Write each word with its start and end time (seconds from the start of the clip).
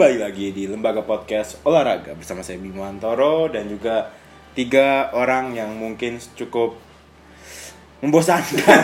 Kembali 0.00 0.16
lagi 0.16 0.48
di 0.56 0.64
Lembaga 0.64 1.04
Podcast 1.04 1.60
Olahraga 1.60 2.16
bersama 2.16 2.40
saya 2.40 2.56
Bimo 2.56 2.80
Antoro 2.80 3.52
dan 3.52 3.68
juga 3.68 4.08
tiga 4.56 5.12
orang 5.12 5.52
yang 5.52 5.76
mungkin 5.76 6.16
cukup 6.40 6.72
membosankan. 8.00 8.64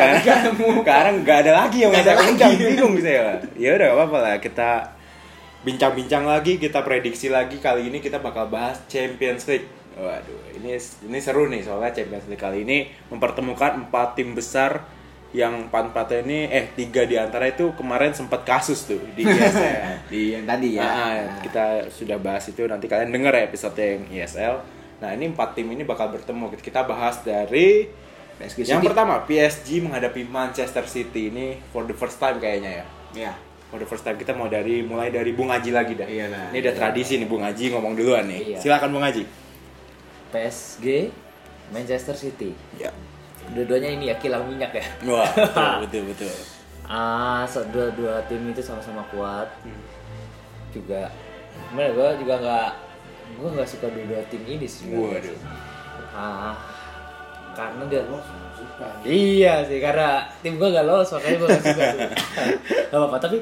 Karena 0.00 0.24
sekarang 0.24 1.20
nggak 1.20 1.38
ada 1.44 1.52
lagi 1.52 1.84
yang 1.84 1.92
undang 1.92 2.16
lagi. 2.16 2.48
bingung 2.48 2.96
saya. 3.04 3.44
Ya 3.60 3.76
udah 3.76 3.92
gak 3.92 3.96
apa-apa 4.00 4.18
lah 4.24 4.34
kita 4.40 4.96
bincang-bincang 5.68 6.24
lagi 6.24 6.56
kita 6.56 6.80
prediksi 6.80 7.28
lagi. 7.28 7.60
Kali 7.60 7.92
ini 7.92 8.00
kita 8.00 8.16
bakal 8.16 8.48
bahas 8.48 8.80
Champions 8.88 9.44
League. 9.52 9.68
Waduh 10.00 10.56
ini 10.56 10.80
ini 10.80 11.18
seru 11.20 11.52
nih 11.52 11.60
soalnya 11.60 11.92
Champions 11.92 12.24
League 12.32 12.40
kali 12.40 12.64
ini 12.64 12.88
mempertemukan 13.12 13.84
empat 13.84 14.16
tim 14.16 14.32
besar 14.32 14.80
yang 15.32 15.66
empat 15.66 15.88
empatnya 15.88 16.20
ini 16.22 16.38
eh 16.46 16.68
tiga 16.72 17.02
di 17.02 17.16
antara 17.16 17.48
itu 17.48 17.72
kemarin 17.72 18.12
sempat 18.12 18.44
kasus 18.44 18.84
tuh 18.84 19.00
di 19.16 19.24
ISL 19.24 19.80
di 20.12 20.36
yang 20.36 20.44
tadi 20.44 20.76
ya. 20.76 20.82
Ah, 20.82 20.90
Nah, 20.92 21.14
kita 21.40 21.64
sudah 21.88 22.16
bahas 22.16 22.44
itu 22.44 22.60
nanti 22.64 22.84
kalian 22.84 23.08
denger 23.08 23.32
ya 23.32 23.42
episode 23.42 23.76
yang 23.76 24.04
ISL. 24.12 24.60
Nah 25.00 25.10
ini 25.10 25.32
empat 25.32 25.56
tim 25.56 25.66
ini 25.66 25.82
bakal 25.82 26.12
bertemu. 26.12 26.52
Kita 26.54 26.84
bahas 26.84 27.24
dari 27.24 27.88
PSG 28.36 28.68
yang 28.68 28.78
City. 28.78 28.86
pertama 28.86 29.24
PSG 29.24 29.80
menghadapi 29.80 30.22
Manchester 30.22 30.84
City 30.84 31.28
ini 31.28 31.56
for 31.72 31.82
the 31.82 31.92
first 31.92 32.16
time 32.16 32.36
kayaknya 32.36 32.70
ya. 32.70 32.84
Iya. 33.12 33.32
For 33.66 33.80
the 33.80 33.88
first 33.88 34.04
time 34.04 34.14
kita 34.14 34.30
mau 34.30 34.46
dari 34.46 34.84
mulai 34.84 35.08
dari 35.08 35.32
Bung 35.32 35.48
Haji 35.48 35.72
lagi 35.72 35.96
dah. 35.96 36.04
Iya 36.04 36.28
lah. 36.28 36.52
Ini 36.52 36.60
udah 36.60 36.74
tradisi 36.76 37.16
nih 37.16 37.24
Bung 37.24 37.40
Haji 37.40 37.72
ngomong 37.72 37.96
duluan 37.96 38.28
nih. 38.28 38.52
Iya. 38.52 38.58
Silakan 38.60 38.92
Bung 38.92 39.00
Haji. 39.00 39.24
PSG 40.30 41.08
Manchester 41.68 42.12
City 42.12 42.52
Ya. 42.76 42.92
Dua-duanya 43.52 43.90
ini 43.90 44.04
ya 44.06 44.16
kilang 44.16 44.44
minyak 44.44 44.72
ya 44.72 44.84
Wah 45.04 45.28
betul 45.28 45.70
betul 46.08 46.28
betul. 46.28 46.32
ah 46.84 47.44
so- 47.44 47.68
dua-dua 47.68 48.20
tim 48.26 48.42
itu 48.46 48.60
sama-sama 48.60 49.04
kuat 49.08 49.48
juga 50.70 51.12
sebenarnya 51.68 51.92
gue 51.92 52.08
juga 52.18 52.34
nggak 52.38 52.70
gue 53.34 53.48
nggak 53.50 53.68
suka 53.68 53.86
dua-dua 53.88 54.20
tim 54.26 54.42
ini 54.42 54.64
sih. 54.64 54.88
Waduh. 54.88 55.36
ah 56.12 56.56
karena 57.52 57.84
dia 57.86 58.02
iya 59.04 59.60
sih 59.62 59.78
karena 59.78 60.08
tim 60.40 60.56
gue 60.56 60.64
gak 60.66 60.82
lolos 60.82 61.08
makanya 61.10 61.36
gue 61.38 61.48
gak 61.50 61.62
suka 61.62 61.82
gak 62.90 62.96
apa-apa 62.96 63.16
tapi 63.20 63.38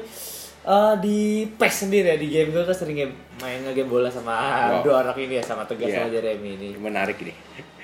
eh, 0.61 0.93
di 0.99 1.19
PES 1.49 1.75
sendiri 1.81 2.07
ya 2.09 2.17
di 2.17 2.27
game 2.29 2.49
gue 2.51 2.61
kan 2.61 2.75
sering 2.75 2.97
game 2.97 3.13
main 3.39 3.63
game 3.65 3.87
bola 3.87 4.07
sama 4.07 4.35
Wow. 4.71 4.83
dua 4.83 4.95
orang 5.01 5.15
ini 5.17 5.39
ya 5.39 5.43
sama 5.43 5.63
Tegas 5.63 5.87
Iya. 5.87 5.97
sama 5.97 6.09
Jeremy 6.09 6.49
ini 6.53 6.69
Menarik 6.75 7.17
nih. 7.17 7.35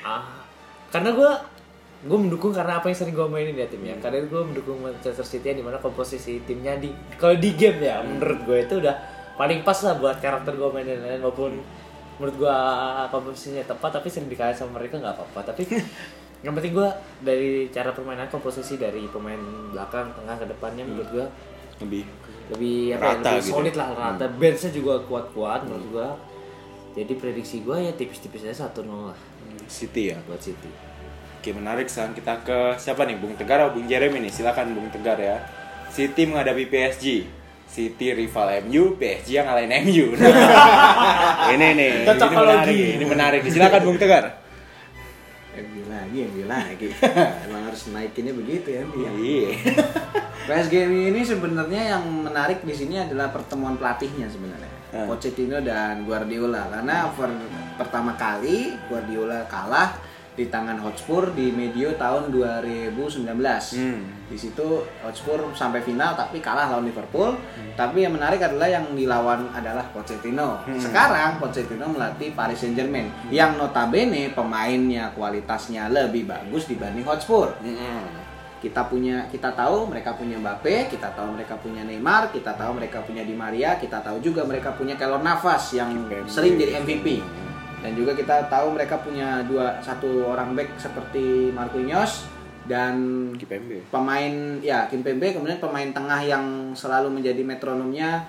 ah 0.01 0.43
karena 0.89 1.09
gue 1.11 1.31
gue 1.99 2.13
mendukung 2.15 2.51
karena 2.51 2.77
apa 2.77 2.87
yang 2.87 2.97
sering 2.97 3.11
gue 3.11 3.25
mainin 3.25 3.53
ya 3.53 3.65
Hmm. 3.65 3.73
timnya 3.73 3.95
karena 3.97 4.21
gue 4.21 4.41
mendukung 4.43 4.77
Manchester 4.77 5.23
City 5.23 5.45
yang 5.47 5.59
di 5.59 5.65
mana 5.65 5.77
komposisi 5.77 6.39
timnya 6.41 6.75
di 6.75 6.89
kalau 7.15 7.33
di 7.33 7.51
game 7.51 7.81
ya 7.81 7.97
Hmm. 7.97 8.15
menurut 8.15 8.39
gue 8.43 8.57
itu 8.61 8.73
udah 8.77 8.95
paling 9.33 9.61
pas 9.61 9.77
lah 9.79 9.95
buat 9.95 10.17
karakter 10.17 10.53
gue 10.53 10.69
mainin 10.71 10.97
lain 10.97 11.19
walaupun 11.19 11.57
menurut 12.17 12.35
gue 12.35 12.55
komposisinya 13.07 13.63
tepat 13.63 13.89
tapi 13.95 14.07
sering 14.07 14.25
dikalahin 14.25 14.53
sama 14.55 14.77
mereka 14.77 14.97
nggak 14.97 15.13
apa-apa. 15.15 15.39
Tapi 15.47 15.69
yang 16.45 16.53
penting 16.53 16.73
gue 16.73 16.89
dari 17.19 17.51
cara 17.67 17.89
permainan 17.91 18.25
komposisi 18.27 18.73
dari 18.75 19.05
pemain 19.07 19.37
belakang 19.69 20.13
tengah 20.13 20.35
ke 20.35 20.45
depannya 20.47 20.83
menurut 20.83 21.09
gue 21.11 21.27
Lebih 21.77 22.09
lebih 22.49 22.77
apa 22.93 23.01
ya, 23.03 23.13
Rata 23.13 23.29
lebih 23.31 23.41
gitu. 23.43 23.53
solid 23.53 23.75
lah 23.75 23.89
rata. 23.91 24.25
Benchnya 24.31 24.69
juga 24.71 24.93
kuat-kuat 24.99 25.59
menurut 25.63 25.87
gue 25.91 26.07
jadi 26.95 27.13
prediksi 27.13 27.61
gue 27.61 27.77
ya 27.79 27.91
tipis-tipis 27.91 28.41
aja 28.43 28.65
satu 28.65 28.81
nol 28.81 29.13
lah. 29.13 29.19
City 29.67 30.09
ya. 30.09 30.17
buat 30.25 30.39
City 30.39 30.69
Oke 31.47 31.55
menarik 31.55 31.87
sekarang 31.87 32.11
kita 32.11 32.43
ke 32.43 32.75
siapa 32.75 33.07
nih? 33.07 33.23
Bung 33.23 33.31
Tegar 33.39 33.63
atau 33.63 33.79
Bung 33.79 33.87
Jeremy 33.87 34.19
nih? 34.19 34.27
Silakan 34.27 34.75
Bung 34.75 34.91
Tegar 34.91 35.15
ya. 35.15 35.39
City 35.87 36.27
menghadapi 36.27 36.67
PSG 36.67 37.23
City 37.71 38.11
rival 38.11 38.67
MU 38.67 38.99
PSG 38.99 39.39
yang 39.39 39.47
ngalahin 39.47 39.71
MU 39.87 40.11
nah, 40.19 41.47
ini 41.55 41.67
nih. 41.71 42.03
Ini 42.03 42.07
Cocokologi. 42.11 42.51
menarik 42.51 42.75
ini 42.99 43.05
menarik 43.07 43.39
silakan 43.47 43.81
Bung 43.87 43.95
Tegar. 43.95 44.43
MU 45.55 45.87
lagi, 45.87 46.17
MU 46.27 46.43
lagi. 46.51 46.87
Emang 47.47 47.63
harus 47.71 47.95
naikinnya 47.95 48.35
begitu 48.35 48.67
ya, 48.67 48.83
MU 48.83 49.07
ya. 49.07 49.11
iya. 49.15 49.49
PSG 50.51 50.83
ini 50.83 51.23
sebenarnya 51.23 51.95
yang 51.95 52.03
menarik 52.27 52.59
di 52.67 52.75
sini 52.75 52.99
adalah 52.99 53.31
pertemuan 53.31 53.79
pelatihnya 53.79 54.27
sebenarnya. 54.27 54.71
Hmm. 54.91 55.07
Pochettino 55.07 55.63
dan 55.63 56.03
Guardiola. 56.03 56.67
Karena 56.75 57.07
per- 57.15 57.47
pertama 57.79 58.19
kali 58.19 58.75
Guardiola 58.91 59.47
kalah 59.47 60.06
di 60.37 60.45
tangan 60.53 60.77
Hotspur 60.77 61.33
di 61.33 61.49
medio 61.49 61.97
tahun 61.97 62.29
2019. 62.29 63.25
Hmm. 63.73 63.99
Di 64.29 64.37
situ 64.37 64.85
Hotspur 65.01 65.49
sampai 65.57 65.81
final 65.81 66.13
tapi 66.13 66.37
kalah 66.37 66.69
lawan 66.69 66.85
Liverpool. 66.85 67.33
Tapi 67.73 68.05
yang 68.05 68.13
menarik 68.13 68.37
adalah 68.45 68.69
yang 68.69 68.93
dilawan 68.93 69.49
adalah 69.49 69.89
Pochettino. 69.89 70.61
Sekarang 70.77 71.41
Pochettino 71.41 71.89
melatih 71.89 72.37
Paris 72.37 72.61
Saint-Germain 72.61 73.09
yang 73.33 73.57
notabene 73.57 74.29
pemainnya 74.37 75.09
kualitasnya 75.17 75.89
lebih 75.89 76.29
bagus 76.29 76.69
dibanding 76.69 77.07
Hotspur 77.07 77.57
Mm-mm. 77.63 78.05
kita 78.61 78.85
punya 78.85 79.25
kita 79.29 79.53
tahu 79.53 79.89
mereka 79.89 80.13
punya 80.13 80.37
Mbappe, 80.37 80.89
kita 80.89 81.13
tahu 81.13 81.33
mereka 81.37 81.57
punya 81.57 81.81
Neymar, 81.81 82.29
kita 82.29 82.53
tahu 82.53 82.77
mereka 82.77 83.01
punya 83.01 83.25
Di 83.25 83.33
Maria, 83.33 83.77
kita 83.77 84.01
tahu 84.01 84.21
juga 84.21 84.45
mereka 84.45 84.73
punya 84.73 84.93
Keylor 84.97 85.21
Navas 85.21 85.73
yang 85.73 86.09
sering 86.29 86.57
jadi 86.57 86.85
MVP. 86.85 87.21
Dan 87.81 87.93
juga 87.93 88.17
kita 88.17 88.49
tahu 88.49 88.73
mereka 88.73 88.97
punya 89.01 89.45
dua 89.45 89.77
satu 89.79 90.33
orang 90.33 90.57
back 90.57 90.81
seperti 90.81 91.53
Marquinhos 91.53 92.37
dan 92.67 92.95
Kipembe 93.39 93.79
pemain 93.87 94.59
ya 94.59 94.85
Kimpembe 94.91 95.31
kemudian 95.31 95.57
pemain 95.57 95.87
tengah 95.87 96.19
yang 96.19 96.75
selalu 96.75 97.07
menjadi 97.07 97.39
metronomnya 97.39 98.27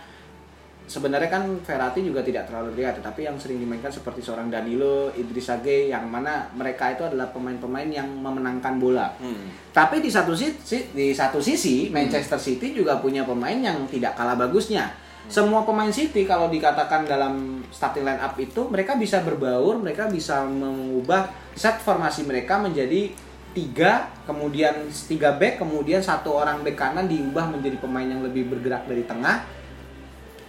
sebenarnya 0.89 1.29
kan 1.29 1.45
Verratti 1.61 2.01
juga 2.01 2.25
tidak 2.25 2.49
terlalu 2.49 2.73
terlihat 2.73 3.03
tetapi 3.05 3.29
yang 3.29 3.37
sering 3.37 3.61
dimainkan 3.61 3.93
seperti 3.93 4.25
seorang 4.25 4.49
Danilo, 4.49 5.13
Idris 5.13 5.53
Age 5.53 5.93
yang 5.93 6.09
mana 6.09 6.49
mereka 6.57 6.97
itu 6.97 7.05
adalah 7.05 7.29
pemain-pemain 7.29 7.87
yang 7.93 8.09
memenangkan 8.09 8.81
bola. 8.81 9.13
hmm. 9.21 9.77
Tapi 9.77 10.01
di 10.01 10.09
satu 10.09 10.33
sisi, 10.33 10.89
di 10.97 11.13
satu 11.13 11.39
sisi 11.45 11.93
Manchester 11.93 12.41
City 12.41 12.73
juga 12.73 12.97
punya 12.99 13.29
pemain 13.29 13.55
yang 13.55 13.85
tidak 13.87 14.17
kalah 14.17 14.35
bagusnya. 14.35 14.89
Semua 15.29 15.61
pemain 15.69 15.93
City 15.93 16.25
kalau 16.25 16.49
dikatakan 16.49 17.05
dalam 17.05 17.61
starting 17.69 18.01
line 18.01 18.17
up 18.17 18.33
itu 18.41 18.65
mereka 18.73 18.97
bisa 18.97 19.21
berbaur, 19.21 19.77
mereka 19.77 20.09
bisa 20.09 20.41
mengubah 20.49 21.29
set 21.53 21.85
formasi 21.85 22.25
mereka 22.25 22.57
menjadi 22.57 23.13
tiga, 23.53 24.09
kemudian 24.25 24.89
tiga 24.89 25.37
back, 25.37 25.61
kemudian 25.61 26.01
satu 26.01 26.33
orang 26.33 26.65
back 26.65 26.81
kanan 26.81 27.05
diubah 27.05 27.45
menjadi 27.53 27.77
pemain 27.77 28.09
yang 28.09 28.25
lebih 28.25 28.49
bergerak 28.49 28.89
dari 28.89 29.05
tengah 29.05 29.45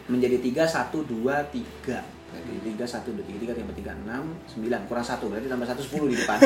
menjadi 0.07 0.39
tiga 0.39 0.63
satu 0.63 1.03
dua 1.03 1.43
tiga. 1.51 2.18
Jadi 2.29 2.53
tiga 2.61 2.85
satu 2.85 3.09
dua 3.09 3.25
tiga 3.25 3.39
tiga 3.41 3.53
tambah 3.57 3.75
tiga 3.75 3.91
enam 3.97 4.37
sembilan. 4.45 4.85
Kurang 4.85 5.05
satu 5.05 5.25
berarti 5.33 5.47
tambah 5.49 5.67
satu 5.67 5.81
sepuluh 5.81 6.07
di 6.13 6.17
depan. 6.17 6.37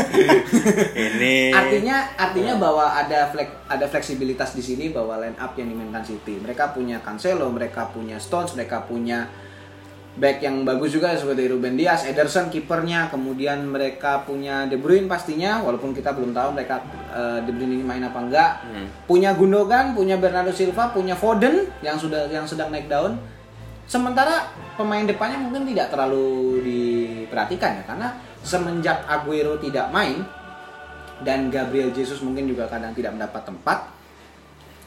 ini. 1.11 1.51
Artinya 1.51 1.95
artinya 2.15 2.53
bahwa 2.55 2.85
ada 2.87 3.27
flek, 3.29 3.67
ada 3.67 3.85
fleksibilitas 3.91 4.55
di 4.55 4.63
sini 4.63 4.85
bahwa 4.95 5.19
line 5.19 5.35
up 5.35 5.51
yang 5.59 5.67
dimainkan 5.67 6.03
City. 6.07 6.39
Mereka 6.39 6.71
punya 6.71 7.03
Cancelo 7.03 7.51
mereka 7.51 7.91
punya 7.91 8.15
Stones 8.15 8.55
mereka 8.55 8.87
punya 8.87 9.27
back 10.13 10.45
yang 10.45 10.61
bagus 10.61 10.93
juga 10.93 11.17
seperti 11.17 11.49
Ruben 11.49 11.75
Dias 11.75 12.07
Ederson 12.07 12.47
kipernya. 12.47 13.11
Kemudian 13.11 13.67
mereka 13.67 14.23
punya 14.23 14.63
De 14.69 14.79
Bruyne 14.79 15.11
pastinya 15.11 15.59
walaupun 15.59 15.91
kita 15.91 16.15
belum 16.15 16.31
tahu 16.31 16.55
mereka 16.55 16.79
eh, 17.11 17.39
De 17.43 17.51
Bruyne 17.51 17.75
ini 17.75 17.83
main 17.83 18.03
apa 18.03 18.19
enggak. 18.23 18.51
Hmm. 18.63 18.87
punya 19.03 19.35
Gundogan 19.35 19.91
punya 19.91 20.15
Bernardo 20.15 20.55
Silva 20.55 20.95
punya 20.95 21.17
Foden 21.17 21.67
yang 21.83 21.99
sudah 21.99 22.31
yang 22.31 22.47
sedang 22.47 22.71
naik 22.71 22.87
daun 22.87 23.19
sementara 23.85 24.47
pemain 24.79 25.03
depannya 25.03 25.37
mungkin 25.37 25.67
tidak 25.69 25.91
terlalu 25.91 26.63
diperhatikan 26.63 27.79
ya 27.79 27.83
karena 27.83 28.07
semenjak 28.43 29.03
Aguero 29.07 29.59
tidak 29.59 29.91
main 29.91 30.23
dan 31.23 31.47
Gabriel 31.47 31.95
Jesus 31.95 32.19
mungkin 32.19 32.47
juga 32.47 32.67
kadang 32.67 32.95
tidak 32.95 33.15
mendapat 33.15 33.43
tempat 33.47 33.79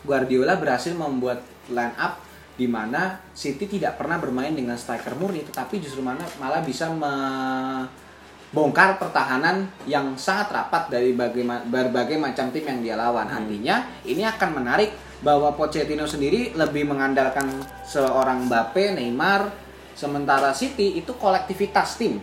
Guardiola 0.05 0.61
berhasil 0.61 0.95
membuat 0.95 1.43
line 1.73 1.97
up 1.99 2.27
di 2.57 2.65
mana 2.65 3.21
City 3.37 3.69
tidak 3.69 4.01
pernah 4.01 4.17
bermain 4.17 4.57
dengan 4.57 4.81
striker 4.81 5.13
murni 5.17 5.45
tetapi 5.45 5.77
justru 5.77 6.01
mana 6.01 6.25
malah 6.41 6.65
bisa 6.65 6.89
membongkar 6.89 8.97
pertahanan 8.97 9.69
yang 9.85 10.17
sangat 10.17 10.57
rapat 10.57 10.89
dari 10.89 11.13
bagai- 11.13 11.69
berbagai 11.69 12.17
macam 12.17 12.49
tim 12.49 12.65
yang 12.65 12.81
dia 12.81 12.97
lawan. 12.97 13.29
Artinya 13.29 13.85
ini 14.09 14.25
akan 14.25 14.57
menarik 14.57 14.89
bahwa 15.25 15.53
Pochettino 15.57 16.05
sendiri 16.05 16.53
lebih 16.53 16.85
mengandalkan 16.89 17.49
seorang 17.89 18.49
Mbappe, 18.51 18.97
Neymar 18.97 19.49
sementara 19.97 20.53
City 20.53 21.01
itu 21.01 21.17
kolektivitas 21.17 21.97
tim. 21.97 22.21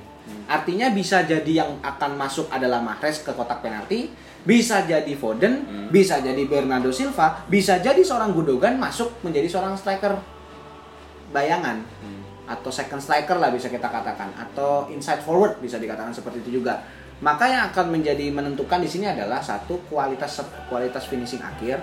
Artinya 0.48 0.88
bisa 0.94 1.25
jadi 1.28 1.66
yang 1.66 1.84
akan 1.84 2.16
masuk 2.16 2.48
adalah 2.48 2.80
Mahrez 2.80 3.19
ke 3.25 3.36
kotak 3.36 3.60
penalti, 3.60 4.07
bisa 4.44 4.84
jadi 4.88 5.12
Foden, 5.19 5.88
bisa 5.92 6.24
jadi 6.24 6.40
Bernardo 6.48 6.92
Silva, 6.95 7.44
bisa 7.48 7.80
jadi 7.80 8.00
seorang 8.00 8.31
Gundogan 8.31 8.80
masuk 8.80 9.19
menjadi 9.24 9.51
seorang 9.51 9.75
striker. 9.75 10.16
Bayangan. 11.36 11.84
Atau 12.44 12.72
second 12.72 13.00
striker 13.04 13.40
lah 13.40 13.51
bisa 13.51 13.68
kita 13.68 13.88
katakan. 13.88 14.31
Atau 14.36 14.92
inside 14.92 15.24
forward 15.24 15.60
bisa 15.60 15.75
dikatakan 15.75 16.16
seperti 16.16 16.44
itu 16.44 16.63
juga. 16.63 16.84
Maka 17.24 17.48
yang 17.48 17.72
akan 17.72 17.88
menjadi 17.88 18.31
menentukan 18.36 18.84
di 18.84 18.88
sini 18.88 19.07
adalah 19.07 19.40
satu 19.40 19.80
kualitas 19.88 20.44
kualitas 20.68 21.07
finishing 21.07 21.40
akhir, 21.40 21.80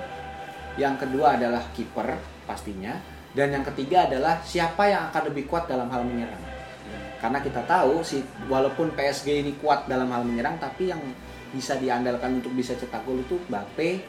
yang 0.78 0.94
kedua 0.98 1.40
adalah 1.40 1.62
kiper 1.74 2.14
pastinya, 2.46 2.94
Dan 3.30 3.54
yang 3.54 3.62
ketiga 3.62 4.10
adalah 4.10 4.42
siapa 4.42 4.90
yang 4.90 5.06
akan 5.10 5.30
lebih 5.30 5.46
kuat 5.46 5.70
dalam 5.70 5.86
hal 5.86 6.02
menyerang. 6.02 6.42
Karena 7.22 7.38
kita 7.38 7.62
tahu 7.68 8.02
si 8.02 8.24
walaupun 8.50 8.96
PSG 8.96 9.44
ini 9.44 9.52
kuat 9.60 9.86
dalam 9.86 10.08
hal 10.10 10.24
menyerang 10.26 10.56
tapi 10.58 10.90
yang 10.90 10.98
bisa 11.52 11.76
diandalkan 11.78 12.40
untuk 12.42 12.50
bisa 12.56 12.74
cetak 12.74 13.04
gol 13.06 13.20
itu 13.20 13.38
Mbappe, 13.46 14.02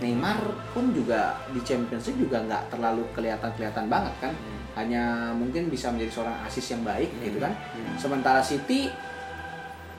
Neymar 0.00 0.38
pun 0.72 0.94
juga 0.96 1.36
di 1.52 1.60
Champions 1.60 2.08
League 2.08 2.24
juga 2.24 2.40
nggak 2.46 2.72
terlalu 2.72 3.04
kelihatan-kelihatan 3.12 3.86
banget 3.90 4.14
kan. 4.22 4.32
Hanya 4.72 5.36
mungkin 5.36 5.68
bisa 5.68 5.92
menjadi 5.92 6.22
seorang 6.22 6.36
asis 6.48 6.72
yang 6.72 6.80
baik 6.86 7.12
gitu 7.20 7.36
kan. 7.36 7.52
Sementara 8.00 8.40
City 8.40 8.88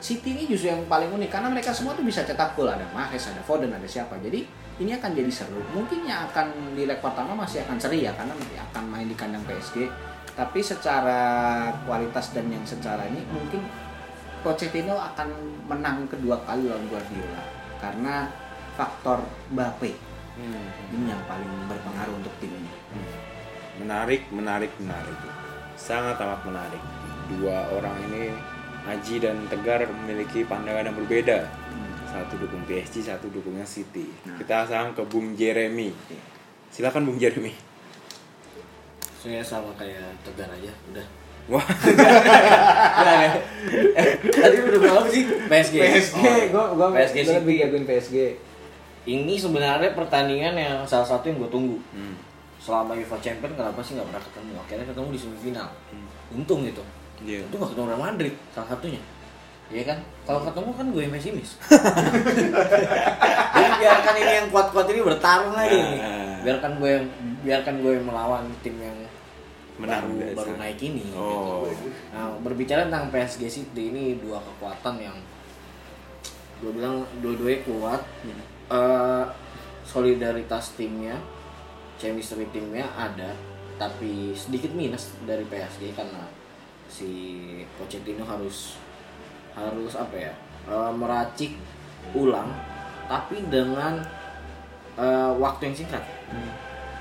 City 0.02 0.36
ini 0.36 0.44
justru 0.50 0.74
yang 0.74 0.84
paling 0.90 1.14
unik 1.14 1.30
karena 1.30 1.54
mereka 1.54 1.70
semua 1.70 1.94
tuh 1.94 2.04
bisa 2.04 2.26
cetak 2.26 2.58
gol 2.58 2.66
ada 2.66 2.84
Mahrez, 2.98 3.30
ada 3.30 3.46
Foden, 3.46 3.70
ada 3.70 3.86
siapa. 3.86 4.18
Jadi 4.18 4.63
ini 4.82 4.92
akan 4.98 5.12
jadi 5.14 5.30
seru. 5.30 5.62
Mungkin 5.74 6.08
yang 6.08 6.30
akan 6.32 6.74
di 6.74 6.90
leg 6.90 6.98
pertama 6.98 7.46
masih 7.46 7.62
akan 7.68 7.78
seri 7.78 8.06
ya 8.06 8.14
karena 8.18 8.34
nanti 8.34 8.56
akan 8.58 8.84
main 8.90 9.08
di 9.10 9.16
kandang 9.18 9.44
PSG. 9.46 9.90
Tapi 10.34 10.60
secara 10.66 11.22
kualitas 11.86 12.34
dan 12.34 12.50
yang 12.50 12.66
secara 12.66 13.06
ini 13.06 13.22
mungkin 13.30 13.62
Pochettino 14.42 15.00
akan 15.00 15.30
menang 15.70 16.04
kedua 16.10 16.36
kali 16.44 16.68
lawan 16.68 16.84
Guardiola 16.92 17.42
karena 17.80 18.28
faktor 18.76 19.24
Mbappe 19.54 20.14
Hmm. 20.34 20.66
ini 20.90 21.14
yang 21.14 21.22
paling 21.30 21.70
berpengaruh 21.70 22.18
untuk 22.18 22.34
tim 22.42 22.50
ini. 22.50 22.72
Menarik, 23.78 24.26
menarik, 24.34 24.74
menarik. 24.82 25.18
Sangat 25.78 26.18
amat 26.18 26.42
menarik. 26.42 26.82
Dua 27.30 27.70
orang 27.70 27.94
ini 28.10 28.34
Aji 28.84 29.22
dan 29.22 29.46
Tegar 29.46 29.86
memiliki 29.86 30.42
pandangan 30.42 30.90
yang 30.90 30.98
berbeda. 30.98 31.46
Satu 32.14 32.38
dukung 32.38 32.62
PSG, 32.70 32.96
satu 33.02 33.26
dukungnya 33.34 33.66
City. 33.66 34.06
Nah. 34.30 34.38
Kita 34.38 34.70
sekarang 34.70 34.94
ke 34.94 35.02
Bung 35.10 35.34
Jeremy. 35.34 35.90
Silakan 36.70 37.10
Bung 37.10 37.18
Jeremy. 37.18 37.50
Saya 39.18 39.42
sama 39.42 39.74
kayak 39.74 40.14
Tegar 40.22 40.46
aja, 40.54 40.70
udah. 40.94 41.08
Wah, 41.50 41.60
Tadi 44.24 44.56
udah 44.64 44.80
berapa 44.80 45.10
sih? 45.12 45.28
PSG. 45.50 45.76
PSG, 45.76 46.16
Oh, 46.24 46.40
gua 46.54 46.66
gua 46.72 46.88
PSG 46.96 47.28
gua 47.28 47.36
lebih 47.44 47.56
jagoin 47.60 47.84
PSG. 47.84 48.16
Ini 49.04 49.34
sebenarnya 49.36 49.92
pertandingan 49.92 50.56
yang 50.56 50.88
salah 50.88 51.04
satu 51.04 51.28
yang 51.28 51.44
gue 51.44 51.52
tunggu. 51.52 51.76
Hmm. 51.92 52.16
Selama 52.56 52.96
UEFA 52.96 53.20
Champions 53.20 53.60
kenapa 53.60 53.76
sih 53.84 54.00
nggak 54.00 54.08
pernah 54.08 54.24
ketemu? 54.24 54.54
Akhirnya 54.56 54.86
ketemu 54.88 55.08
di 55.12 55.20
semifinal. 55.20 55.68
Hmm. 55.92 56.08
Untung 56.32 56.64
gitu. 56.64 56.80
Iya. 57.20 57.44
Itu 57.44 57.60
nggak 57.60 57.76
ketemu 57.76 57.86
Real 57.92 58.00
Madrid 58.00 58.34
salah 58.56 58.70
satunya. 58.72 59.02
Iya 59.74 59.84
kan? 59.90 60.00
Kalau 60.30 60.40
ketemu 60.46 60.70
kan 60.78 60.88
gue 60.94 61.04
pesimis. 61.10 61.52
Jadi 63.58 63.70
biarkan 63.82 64.16
ini 64.22 64.34
yang 64.38 64.48
kuat-kuat 64.54 64.88
ini 64.94 65.02
bertarung 65.02 65.58
aja 65.58 65.74
nih. 65.74 65.98
Nah. 65.98 66.38
Biarkan 66.46 66.72
gue 66.78 66.90
yang 66.94 67.06
biarkan 67.42 67.76
gue 67.82 67.94
melawan 68.06 68.46
tim 68.62 68.78
yang 68.78 68.98
Menang 69.82 70.06
baru, 70.06 70.14
biasa. 70.22 70.38
baru 70.38 70.54
naik 70.62 70.80
ini. 70.86 71.06
Oh. 71.18 71.66
gitu. 71.66 71.90
Nah, 72.14 72.38
berbicara 72.46 72.86
tentang 72.86 73.10
PSG 73.10 73.50
City 73.50 73.90
ini 73.90 74.22
dua 74.22 74.38
kekuatan 74.38 75.02
yang 75.02 75.18
gue 76.62 76.70
bilang 76.70 77.02
dua-duanya 77.26 77.60
kuat. 77.66 78.02
Hmm. 78.22 78.42
Eh, 78.70 79.26
solidaritas 79.84 80.78
timnya, 80.78 81.18
chemistry 81.98 82.46
timnya 82.54 82.86
ada, 82.94 83.34
tapi 83.82 84.38
sedikit 84.38 84.70
minus 84.78 85.18
dari 85.26 85.44
PSG 85.50 85.98
karena 85.98 86.30
si 86.86 87.10
Pochettino 87.76 88.22
harus 88.24 88.78
harus 89.54 89.94
apa 89.98 90.16
ya 90.18 90.34
eh, 90.70 90.92
meracik 90.94 91.58
ulang, 92.14 92.50
tapi 93.08 93.46
dengan 93.48 94.02
eh, 94.98 95.32
waktu 95.38 95.72
yang 95.72 95.78
singkat. 95.86 96.04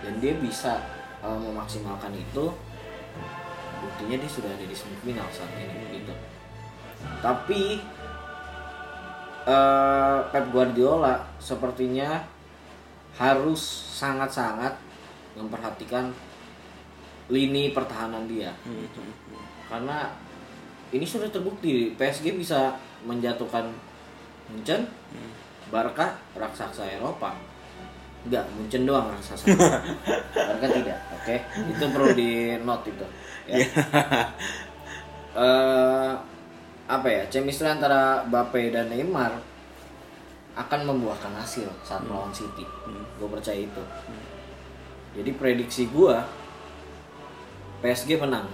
Dan 0.02 0.18
dia 0.18 0.34
bisa 0.38 0.82
eh, 1.22 1.38
memaksimalkan 1.38 2.12
itu 2.16 2.52
buktinya 3.82 4.16
dia 4.22 4.30
sudah 4.30 4.50
ada 4.50 4.62
di 4.62 4.76
semifinal 4.76 5.26
saat 5.34 5.50
ini 5.58 6.02
gitu. 6.02 6.14
Tapi 7.18 7.62
eh, 9.46 10.18
Pep 10.30 10.46
Guardiola 10.54 11.26
sepertinya 11.42 12.22
harus 13.18 13.60
sangat-sangat 13.92 14.72
memperhatikan 15.36 16.12
lini 17.32 17.72
pertahanan 17.72 18.28
dia. 18.28 18.52
Gitu. 18.66 19.00
karena 19.72 20.12
ini 20.92 21.08
sudah 21.08 21.28
terbukti 21.32 21.96
PSG 21.96 22.36
bisa 22.36 22.76
menjatuhkan 23.08 23.72
Munchen, 24.52 24.84
Barca 25.72 26.20
raksasa 26.36 26.84
Eropa. 26.84 27.32
Enggak, 28.28 28.44
Munchen 28.54 28.84
doang 28.84 29.08
raksasa. 29.08 29.48
Barca 30.52 30.66
tidak, 30.68 31.00
oke? 31.16 31.36
Itu 31.72 31.84
perlu 31.88 32.12
di 32.12 32.60
note 32.60 32.92
itu 32.92 33.06
ya. 33.48 33.58
Eh, 35.32 36.12
apa 36.84 37.08
ya 37.08 37.24
chemistry 37.32 37.64
antara 37.64 38.20
Mbappe 38.28 38.68
dan 38.68 38.92
Neymar 38.92 39.32
akan 40.52 40.80
membuahkan 40.84 41.32
hasil 41.40 41.72
saat 41.80 42.04
melawan 42.04 42.28
City. 42.36 42.68
Gue 43.16 43.28
percaya 43.32 43.56
itu. 43.64 43.82
Jadi 45.16 45.30
prediksi 45.32 45.88
gue 45.88 46.12
PSG 47.80 48.20
menang 48.20 48.44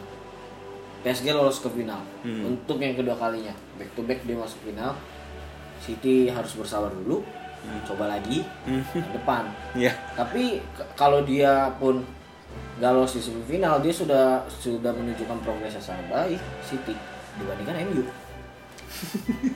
PSG 1.01 1.31
lolos 1.31 1.59
ke 1.59 1.69
final. 1.69 2.01
Hmm. 2.21 2.49
untuk 2.49 2.79
yang 2.79 2.95
kedua 2.95 3.15
kalinya. 3.15 3.55
Back 3.77 3.91
to 3.95 4.03
back 4.03 4.21
dia 4.23 4.35
masuk 4.35 4.59
final. 4.63 4.93
City 5.79 6.27
harus 6.27 6.53
bersabar 6.55 6.91
dulu. 6.91 7.23
Coba 7.85 8.09
lagi. 8.09 8.43
Ke 8.67 9.11
depan. 9.13 9.47
Iya. 9.79 9.93
tapi 10.15 10.59
kalau 10.95 11.23
dia 11.23 11.71
pun 11.77 12.03
nggak 12.79 12.91
lolos 12.91 13.15
di 13.15 13.23
semifinal 13.23 13.79
dia 13.79 13.91
sudah 13.91 14.41
sudah 14.49 14.91
menunjukkan 14.91 15.39
progres 15.43 15.75
yang 15.75 15.85
sangat 15.85 16.07
baik. 16.09 16.41
City 16.63 16.95
dibandingkan 17.39 17.87
MU 17.87 18.03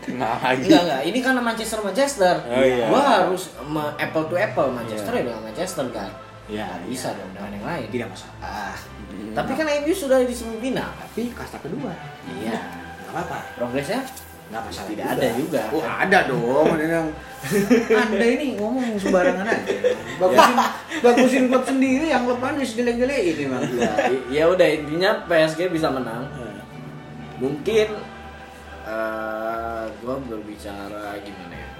Tengah 0.04 0.38
lagi. 0.44 0.68
enggak 0.68 0.82
enggak 0.86 1.02
ini 1.08 1.18
kan 1.18 1.34
Manchester 1.40 1.80
Manchester. 1.82 2.34
Oh, 2.46 2.62
iya. 2.62 2.86
gua 2.86 3.02
harus 3.02 3.50
apple 3.98 4.24
to 4.28 4.36
apple. 4.36 4.68
Manchester 4.70 5.12
ya 5.18 5.22
dengan 5.26 5.42
Manchester 5.42 5.86
kan? 5.90 6.10
Ya, 6.50 6.66
Nggak 6.68 6.90
bisa 6.90 7.08
dong 7.16 7.30
dengan 7.32 7.50
yang 7.54 7.64
lain. 7.66 7.86
Tidak 7.90 8.08
masalah. 8.12 8.76
Tapi 9.32 9.52
kan 9.52 9.66
MU 9.80 9.92
sudah 9.92 10.20
di 10.20 10.30
semifinal 10.30 10.92
Tapi 10.94 11.32
kasta 11.32 11.56
kedua. 11.58 11.92
iya 12.34 12.60
Nggak 13.02 13.12
apa-apa. 13.14 13.38
progresnya 13.54 14.00
Nggak 14.48 14.62
masalah. 14.62 14.88
Tidak 14.90 15.06
ada 15.08 15.28
juga. 15.32 15.62
Oh, 15.70 15.80
ada 15.80 16.18
dong. 16.26 16.68
Ada 16.68 16.84
yang 16.84 17.08
Anda 18.04 18.26
ini 18.28 18.46
ngomong 18.54 18.94
sembarangan 18.94 19.48
aja. 19.48 19.76
Bagusin, 20.16 20.56
bagusin 21.00 21.44
klub 21.46 21.64
sendiri 21.64 22.06
yang 22.06 22.22
klub 22.22 22.36
Anda 22.38 22.60
sejelek-jelekin 22.60 23.36
memang. 23.42 23.64
ya, 23.72 23.92
i- 24.06 24.26
ya 24.30 24.44
udah 24.46 24.68
intinya 24.68 25.24
PSG 25.24 25.68
bisa 25.68 25.88
menang 25.88 26.28
mungkin 27.38 27.88
eh 28.82 29.84
gue 29.94 30.14
berbicara 30.26 31.14
gimana 31.16 31.54
ya 31.54 31.70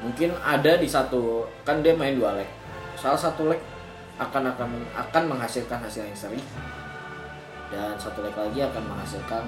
mungkin 0.00 0.30
ada 0.36 0.72
di 0.74 0.86
satu 0.86 1.22
kan 1.62 1.80
dia 1.80 1.92
main 1.92 2.14
dua 2.14 2.34
leg 2.34 2.46
salah 2.94 3.16
satu 3.16 3.46
leg 3.46 3.58
akan 4.20 4.52
akan 4.52 4.68
akan 4.92 5.22
menghasilkan 5.26 5.80
hasil 5.80 6.04
yang 6.04 6.14
seri 6.14 6.40
dan 7.72 7.96
satu 7.96 8.20
leg 8.20 8.36
lagi 8.36 8.60
akan 8.60 8.84
menghasilkan 8.84 9.44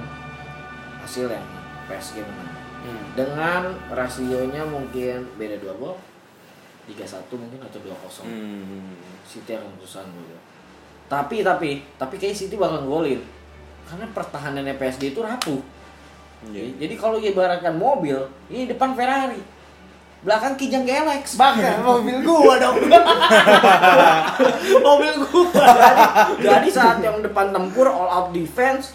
hasil 1.04 1.28
yang 1.28 1.46
PSG 1.86 2.24
menang 2.24 2.50
Hmm. 2.82 3.14
dengan 3.14 3.62
rasionya 3.94 4.66
mungkin 4.66 5.22
beda 5.38 5.54
dua 5.62 5.70
gol 5.78 5.94
3-1 6.82 7.30
mungkin 7.38 7.62
atau 7.62 7.78
2-0 7.78 8.26
Hmm. 8.26 8.90
City 9.22 9.54
akan 9.54 9.70
kesusahan 9.78 10.10
dulu. 10.10 10.34
Tapi 11.06 11.46
tapi 11.46 11.86
tapi 11.94 12.18
kayak 12.18 12.34
City 12.34 12.58
bakal 12.58 12.82
golin. 12.82 13.22
Karena 13.86 14.10
pertahanannya 14.10 14.74
PSG 14.74 15.14
itu 15.14 15.22
rapuh. 15.22 15.62
Iya. 16.50 16.74
Jadi 16.74 16.94
kalau 16.98 17.22
ibaratkan 17.22 17.78
mobil, 17.78 18.18
ini 18.50 18.66
depan 18.66 18.98
Ferrari. 18.98 19.38
Belakang 20.22 20.54
Kijang 20.54 20.86
Galax. 20.86 21.34
Bahkan 21.42 21.82
mobil 21.82 22.16
gua 22.22 22.54
dong. 22.62 22.78
mobil 24.86 25.12
gua. 25.18 25.46
Jadi, 25.50 26.02
jadi 26.46 26.68
saat 26.70 26.98
yang 27.02 27.18
depan 27.20 27.50
tempur 27.50 27.90
all 27.90 28.08
out 28.08 28.28
defense, 28.30 28.94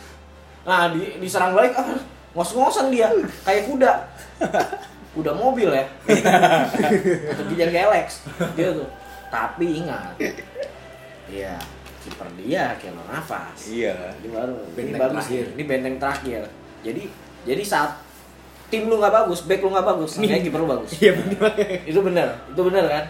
nah 0.63 0.88
di, 0.91 1.19
diserang 1.19 1.51
balik 1.51 1.75
ah, 1.75 2.00
ngos-ngosan 2.31 2.88
dia 2.89 3.12
kayak 3.43 3.67
kuda. 3.67 3.93
Kuda 5.12 5.31
mobil 5.36 5.67
ya. 5.67 5.86
Atau 7.36 7.46
Kijang 7.51 7.74
Galax 7.75 8.24
gitu. 8.55 8.88
Tapi 9.27 9.84
ingat. 9.84 10.15
Iya, 11.27 11.60
kiper 12.07 12.27
dia 12.39 12.72
Keylor 12.79 13.03
Navas. 13.12 13.60
Iya. 13.67 14.15
Ini 14.24 14.27
baru 14.31 14.55
ini 14.55 14.72
Benteng 14.79 15.01
bagus 15.03 15.27
terakhir. 15.27 15.46
ini 15.51 15.63
benteng 15.67 15.96
terakhir. 16.00 16.41
Jadi 16.88 17.03
jadi 17.43 17.63
saat 17.67 18.07
tim 18.67 18.83
lu 18.91 19.00
nggak 19.00 19.13
bagus, 19.13 19.39
back 19.47 19.59
lu 19.63 19.69
nggak 19.71 19.88
bagus, 19.88 20.09
seenggaknya 20.15 20.43
kiper 20.47 20.59
lu 20.63 20.69
bagus. 20.69 20.89
Iya 21.00 21.12
benar. 21.15 21.51
itu 21.88 22.00
benar, 22.03 22.27
itu 22.51 22.62
benar 22.62 22.86
kan? 22.88 23.03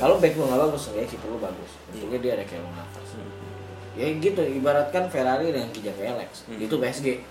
Kalau 0.00 0.16
back 0.18 0.34
lu 0.36 0.44
nggak 0.48 0.62
bagus, 0.68 0.80
seenggaknya 0.88 1.08
kiper 1.12 1.28
lu 1.28 1.38
bagus. 1.38 1.70
Untungnya 1.92 2.18
dia 2.20 2.32
ada 2.40 2.44
Keylor 2.48 2.72
Navas. 2.72 3.08
Ya 3.94 4.06
gitu, 4.10 4.42
ibaratkan 4.42 5.06
Ferrari 5.06 5.54
dengan 5.54 5.70
Kijang 5.70 5.94
Alex. 6.02 6.50
Itu 6.50 6.82
PSG. 6.82 7.22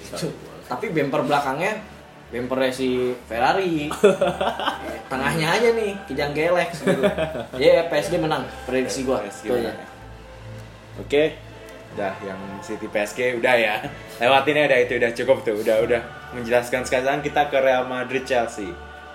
Itu. 0.00 0.28
Tapi 0.64 0.88
bumper 0.88 1.20
belakangnya 1.24 1.84
bumpernya 2.28 2.72
si 2.72 3.16
Ferrari. 3.24 3.88
Eh, 3.88 4.98
Tengahnya 5.10 5.48
aja 5.56 5.68
nih 5.72 5.96
Kijang 6.08 6.32
Galax 6.36 6.84
gitu. 6.84 7.02
Ya 7.60 7.88
PSG 7.88 8.20
menang 8.20 8.44
prediksi 8.68 9.04
gua. 9.08 9.24
PSG 9.24 9.48
menang. 9.48 9.78
Oke, 10.98 11.38
udah 11.96 12.12
yang 12.24 12.40
City 12.60 12.90
PSG 12.90 13.38
udah 13.40 13.54
ya. 13.56 13.74
Lewatin 14.20 14.58
aja 14.60 14.76
itu 14.76 14.98
udah 14.98 15.10
cukup 15.14 15.46
tuh, 15.46 15.56
udah 15.62 15.76
udah 15.86 16.02
menjelaskan 16.36 16.84
sekarang 16.84 17.24
kita 17.24 17.48
ke 17.48 17.58
Real 17.58 17.86
Madrid 17.88 18.26
Chelsea. 18.26 18.68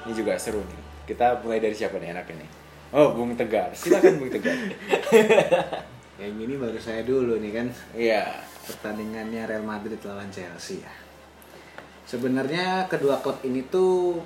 Ini 0.03 0.11
juga 0.11 0.35
seru 0.39 0.63
nih. 0.63 0.81
Kita 1.03 1.43
mulai 1.43 1.59
dari 1.59 1.75
siapa 1.75 1.99
nih 1.99 2.15
enaknya 2.15 2.43
nih? 2.43 2.49
Oh, 2.93 3.11
Bung 3.17 3.33
Tegar. 3.33 3.73
Silakan 3.73 4.21
Bung 4.21 4.31
Tegar. 4.31 4.53
Yang 6.21 6.35
ini 6.45 6.53
baru 6.55 6.77
saya 6.77 7.01
dulu 7.01 7.41
nih 7.41 7.51
kan. 7.51 7.67
Iya. 7.97 8.23
pertandingannya 8.63 9.43
Real 9.43 9.65
Madrid 9.67 9.99
lawan 10.07 10.31
Chelsea 10.31 10.79
ya. 10.79 10.93
Sebenarnya 12.07 12.87
kedua 12.87 13.19
klub 13.19 13.43
ini 13.43 13.59
tuh 13.67 14.23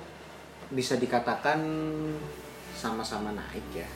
bisa 0.70 0.94
dikatakan 0.94 1.58
sama-sama 2.78 3.34
naik 3.34 3.66
ya. 3.74 3.88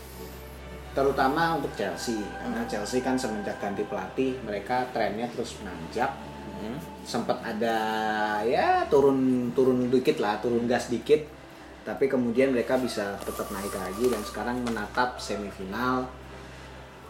Terutama 0.92 1.56
untuk 1.56 1.72
Chelsea 1.72 2.20
karena 2.20 2.62
Chelsea 2.68 3.00
kan 3.00 3.16
semenjak 3.16 3.56
ganti 3.56 3.80
pelatih 3.88 4.36
mereka 4.44 4.84
trennya 4.92 5.24
terus 5.32 5.56
menanjak. 5.64 6.12
Hmm. 6.60 6.76
Sempat 7.02 7.40
ada 7.40 7.76
ya 8.44 8.84
turun 8.92 9.50
turun 9.56 9.88
dikit 9.88 10.20
lah, 10.20 10.36
turun 10.38 10.68
gas 10.68 10.92
dikit. 10.92 11.24
Tapi 11.82 12.06
kemudian 12.06 12.54
mereka 12.54 12.78
bisa 12.78 13.18
tetap 13.24 13.50
naik 13.50 13.74
lagi 13.74 14.06
dan 14.06 14.22
sekarang 14.22 14.62
menatap 14.62 15.18
semifinal 15.18 16.06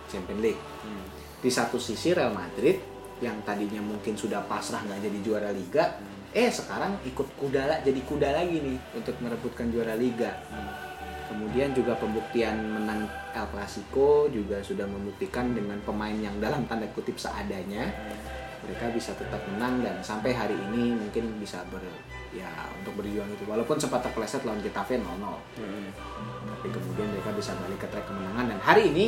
Champions 0.08 0.40
League 0.40 0.62
Hmm. 0.82 1.04
di 1.42 1.50
satu 1.50 1.76
sisi 1.78 2.10
Real 2.10 2.32
Madrid 2.32 2.80
yang 3.22 3.38
tadinya 3.46 3.78
mungkin 3.78 4.18
sudah 4.18 4.42
pasrah 4.50 4.82
nggak 4.82 4.98
jadi 4.98 5.18
juara 5.22 5.50
Liga, 5.54 5.94
eh 6.34 6.50
sekarang 6.50 6.98
ikut 7.06 7.38
kuda 7.38 7.86
jadi 7.86 8.00
kuda 8.02 8.28
lagi 8.34 8.58
nih 8.58 8.78
untuk 8.98 9.14
merebutkan 9.22 9.70
juara 9.70 9.94
Liga. 9.94 10.42
Kemudian 11.32 11.72
juga 11.72 11.96
pembuktian 11.96 12.60
menang 12.60 13.08
El 13.32 13.48
Clasico 13.48 14.28
juga 14.28 14.60
sudah 14.60 14.84
membuktikan 14.84 15.56
dengan 15.56 15.80
pemain 15.80 16.12
yang 16.12 16.36
dalam 16.36 16.68
tanda 16.68 16.84
kutip 16.92 17.16
seadanya 17.16 17.88
mereka 18.62 18.92
bisa 18.94 19.10
tetap 19.16 19.40
menang 19.48 19.80
dan 19.82 19.98
sampai 20.04 20.36
hari 20.36 20.54
ini 20.54 20.94
mungkin 20.94 21.40
bisa 21.40 21.64
ber 21.72 21.82
ya 22.30 22.46
untuk 22.78 23.00
berjuang 23.00 23.26
itu. 23.32 23.42
Walaupun 23.48 23.80
sempat 23.80 24.04
terpeleset 24.04 24.44
lawan 24.44 24.60
Getafe 24.60 25.00
0-0 25.00 25.08
Hmm. 25.58 25.88
tapi 26.52 26.68
kemudian 26.68 27.08
mereka 27.10 27.32
bisa 27.34 27.56
balik 27.58 27.80
ke 27.82 27.88
track 27.90 28.06
kemenangan 28.06 28.54
dan 28.54 28.60
hari 28.62 28.92
ini 28.92 29.06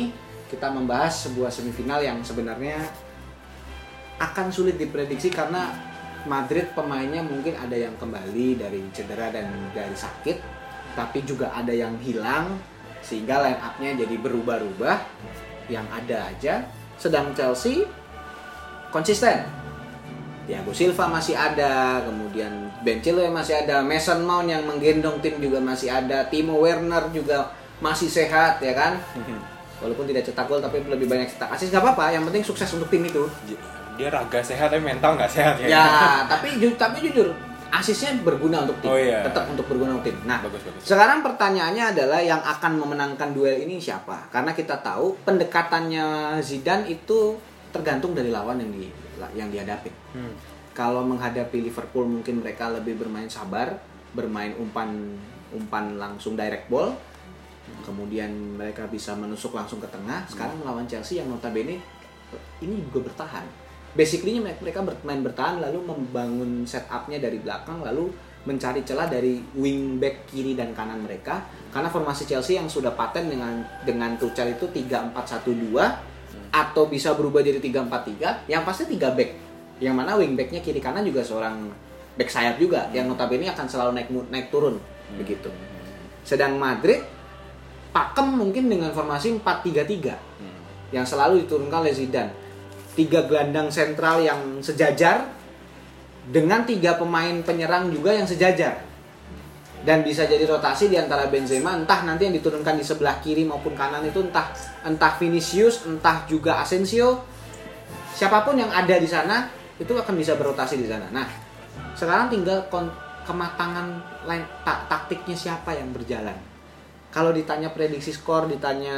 kita 0.51 0.67
membahas 0.73 1.29
sebuah 1.29 1.47
semifinal 1.53 2.03
yang 2.03 2.19
sebenarnya 2.19 2.83
akan 4.19 4.47
sulit 4.51 4.75
diprediksi 4.75 5.31
karena 5.31 5.71
Madrid 6.25 6.73
pemainnya 6.73 7.21
mungkin 7.21 7.53
ada 7.55 7.77
yang 7.77 7.93
kembali 8.01 8.57
dari 8.57 8.81
cedera 8.91 9.29
dan 9.29 9.51
dari 9.71 9.93
sakit 9.93 10.54
tapi 10.95 11.21
juga 11.27 11.51
ada 11.51 11.75
yang 11.75 11.93
hilang 11.99 12.55
sehingga 13.03 13.43
line 13.43 13.61
up-nya 13.61 13.91
jadi 13.99 14.15
berubah-ubah 14.17 14.97
yang 15.69 15.85
ada 15.93 16.31
aja 16.31 16.65
sedang 16.97 17.35
Chelsea 17.37 17.85
konsisten 18.89 19.45
Thiago 20.45 20.69
Silva 20.69 21.09
masih 21.09 21.33
ada, 21.33 22.05
kemudian 22.05 22.69
Ben 22.85 23.01
Chilwell 23.01 23.33
masih 23.33 23.65
ada, 23.65 23.81
Mason 23.81 24.21
Mount 24.21 24.45
yang 24.45 24.61
menggendong 24.61 25.17
tim 25.17 25.41
juga 25.41 25.57
masih 25.57 25.89
ada, 25.89 26.21
Timo 26.29 26.61
Werner 26.61 27.09
juga 27.09 27.49
masih 27.81 28.05
sehat 28.05 28.61
ya 28.61 28.77
kan. 28.77 29.01
Walaupun 29.81 30.05
tidak 30.05 30.21
cetak 30.21 30.45
gol 30.45 30.61
tapi 30.61 30.85
lebih 30.85 31.09
banyak 31.09 31.33
cetak 31.33 31.49
asis 31.49 31.73
nggak 31.73 31.81
apa-apa, 31.81 32.13
yang 32.13 32.23
penting 32.29 32.45
sukses 32.45 32.69
untuk 32.77 32.93
tim 32.93 33.01
itu. 33.09 33.25
Dia 33.97 34.13
raga 34.13 34.37
sehat 34.37 34.69
tapi 34.69 34.85
mental 34.85 35.17
nggak 35.17 35.31
sehat 35.33 35.57
ya. 35.65 35.67
Ya, 35.81 35.89
tapi 36.29 36.61
ju- 36.61 36.77
tapi 36.77 37.01
jujur 37.09 37.33
asisnya 37.75 38.15
berguna 38.23 38.63
untuk 38.63 38.77
tim, 38.79 38.89
Oh, 38.89 38.97
iya. 38.97 39.19
tetap 39.25 39.45
untuk 39.51 39.65
berguna 39.67 39.97
untuk 39.99 40.07
tim. 40.07 40.17
Nah, 40.23 40.39
Bagus, 40.39 40.63
bagus. 40.63 40.81
sekarang 40.85 41.19
pertanyaannya 41.19 41.91
adalah 41.91 42.19
yang 42.23 42.39
akan 42.39 42.79
memenangkan 42.79 43.35
duel 43.35 43.55
ini 43.59 43.75
siapa? 43.77 44.31
Karena 44.31 44.55
kita 44.55 44.79
tahu 44.79 45.15
pendekatannya 45.27 46.39
Zidane 46.39 46.87
itu 46.87 47.35
tergantung 47.69 48.15
dari 48.15 48.31
lawan 48.31 48.59
yang 48.63 48.71
di 48.71 48.87
yang 49.35 49.49
dihadapi. 49.51 49.91
Hmm. 50.15 50.31
Kalau 50.75 51.03
menghadapi 51.03 51.63
Liverpool 51.63 52.03
mungkin 52.03 52.43
mereka 52.43 52.67
lebih 52.67 52.99
bermain 52.99 53.27
sabar, 53.27 53.75
bermain 54.11 54.55
umpan 54.55 54.91
umpan 55.51 55.95
langsung 55.95 56.35
direct 56.35 56.67
ball. 56.67 56.91
Kemudian 57.81 58.29
mereka 58.55 58.85
bisa 58.85 59.15
menusuk 59.15 59.55
langsung 59.55 59.81
ke 59.81 59.87
tengah. 59.87 60.21
Sekarang 60.27 60.59
melawan 60.59 60.85
Chelsea 60.85 61.17
yang 61.17 61.27
notabene 61.27 61.79
ini 62.59 62.75
juga 62.87 63.07
bertahan. 63.09 63.45
Basically 63.95 64.43
mereka 64.43 64.83
bermain 64.83 65.23
bertahan 65.23 65.63
lalu 65.63 65.79
membangun 65.87 66.67
setupnya 66.67 67.15
dari 67.15 67.39
belakang 67.39 67.79
lalu 67.79 68.11
mencari 68.43 68.85
celah 68.85 69.07
dari 69.09 69.41
wing 69.55 69.97
back 69.97 70.27
kiri 70.27 70.53
dan 70.53 70.75
kanan 70.75 70.99
mereka. 71.01 71.47
Karena 71.71 71.87
formasi 71.87 72.27
Chelsea 72.27 72.59
yang 72.59 72.67
sudah 72.67 72.91
paten 72.91 73.31
dengan 73.31 73.63
dengan 73.87 74.19
Tuchel 74.19 74.59
itu 74.59 74.67
3-4-1-2 74.67 75.79
atau 76.51 76.83
bisa 76.91 77.15
berubah 77.15 77.39
jadi 77.39 77.59
3-4-3 77.63 78.51
yang 78.51 78.67
pasti 78.67 78.83
3 78.85 79.15
back. 79.15 79.31
Yang 79.79 79.95
mana 79.95 80.19
wing 80.19 80.35
backnya 80.35 80.59
kiri 80.59 80.83
kanan 80.83 81.07
juga 81.07 81.23
seorang 81.23 81.71
back 82.19 82.29
sayap 82.31 82.59
juga 82.59 82.91
yang 82.91 83.07
notabene 83.07 83.47
akan 83.47 83.67
selalu 83.67 83.91
naik 83.95 84.11
naik 84.27 84.47
turun. 84.51 84.75
Begitu. 85.15 85.47
Sedang 86.27 86.59
Madrid 86.59 86.99
pakem 87.95 88.27
mungkin 88.27 88.67
dengan 88.67 88.91
formasi 88.91 89.39
4-3-3 89.39 90.91
yang 90.91 91.07
selalu 91.07 91.47
diturunkan 91.47 91.79
oleh 91.79 91.95
Zidane 91.95 92.44
tiga 92.95 93.27
gelandang 93.27 93.67
sentral 93.69 94.23
yang 94.23 94.63
sejajar 94.63 95.27
dengan 96.25 96.65
tiga 96.65 96.97
pemain 96.97 97.43
penyerang 97.45 97.91
juga 97.93 98.15
yang 98.15 98.25
sejajar. 98.25 98.81
Dan 99.85 100.01
bisa 100.01 100.25
jadi 100.25 100.41
rotasi 100.49 100.89
di 100.89 100.97
antara 100.97 101.29
Benzema 101.29 101.77
entah 101.77 102.01
nanti 102.01 102.25
yang 102.25 102.33
diturunkan 102.33 102.73
di 102.73 102.81
sebelah 102.81 103.21
kiri 103.21 103.45
maupun 103.45 103.77
kanan 103.77 104.01
itu 104.01 104.17
entah 104.25 104.49
entah 104.81 105.13
Vinicius 105.21 105.85
entah 105.85 106.25
juga 106.25 106.57
Asensio. 106.57 107.21
Siapa 108.17 108.41
pun 108.41 108.57
yang 108.57 108.73
ada 108.73 108.97
di 108.97 109.05
sana 109.05 109.45
itu 109.77 109.93
akan 109.93 110.15
bisa 110.17 110.33
berotasi 110.33 110.81
di 110.81 110.89
sana. 110.89 111.05
Nah 111.13 111.29
sekarang 111.93 112.33
tinggal 112.33 112.65
kematangan 113.29 114.01
line 114.25 114.47
ta- 114.65 114.89
taktiknya 114.89 115.37
siapa 115.37 115.77
yang 115.77 115.93
berjalan. 115.93 116.33
Kalau 117.13 117.29
ditanya 117.29 117.69
prediksi 117.69 118.09
skor 118.09 118.49
ditanya 118.49 118.97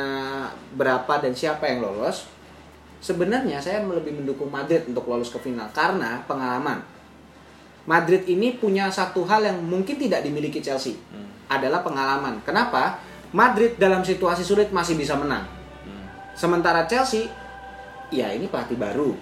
berapa 0.72 1.20
dan 1.20 1.36
siapa 1.36 1.68
yang 1.68 1.84
lolos 1.84 2.37
sebenarnya 3.00 3.62
saya 3.62 3.86
lebih 3.86 4.18
mendukung 4.18 4.50
Madrid 4.50 4.86
untuk 4.90 5.06
lolos 5.06 5.30
ke 5.30 5.38
final 5.38 5.70
karena 5.74 6.22
pengalaman 6.26 6.82
Madrid 7.88 8.28
ini 8.28 8.60
punya 8.60 8.92
satu 8.92 9.24
hal 9.24 9.48
yang 9.48 9.64
mungkin 9.64 9.96
tidak 9.96 10.22
dimiliki 10.22 10.60
Chelsea 10.60 11.00
Hmm. 11.08 11.32
adalah 11.48 11.80
pengalaman. 11.80 12.44
Kenapa? 12.44 13.00
Madrid 13.32 13.80
dalam 13.80 14.04
situasi 14.04 14.44
sulit 14.44 14.76
masih 14.76 15.00
bisa 15.00 15.16
menang. 15.16 15.48
Hmm. 15.88 16.04
Sementara 16.36 16.84
Chelsea, 16.84 17.32
ya 18.12 18.28
ini 18.36 18.52
pelatih 18.52 18.76
baru, 18.76 19.16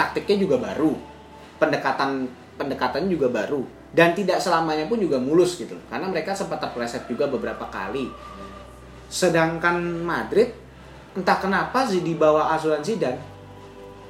taktiknya 0.00 0.48
juga 0.48 0.56
baru, 0.56 0.96
pendekatan 1.60 2.24
pendekatannya 2.56 3.12
juga 3.12 3.28
baru, 3.28 3.62
dan 3.92 4.16
tidak 4.16 4.40
selamanya 4.40 4.88
pun 4.88 4.96
juga 4.98 5.20
mulus 5.20 5.60
gitu. 5.60 5.76
Karena 5.92 6.08
mereka 6.08 6.32
sempat 6.32 6.64
terpeleset 6.64 7.04
juga 7.04 7.28
beberapa 7.28 7.68
kali. 7.68 8.08
Sedangkan 9.12 9.78
Madrid, 10.04 10.56
entah 11.18 11.38
kenapa 11.42 11.82
sih 11.90 11.98
di 11.98 12.14
bawah 12.14 12.54
asuhan 12.54 12.78
Zidane, 12.86 13.18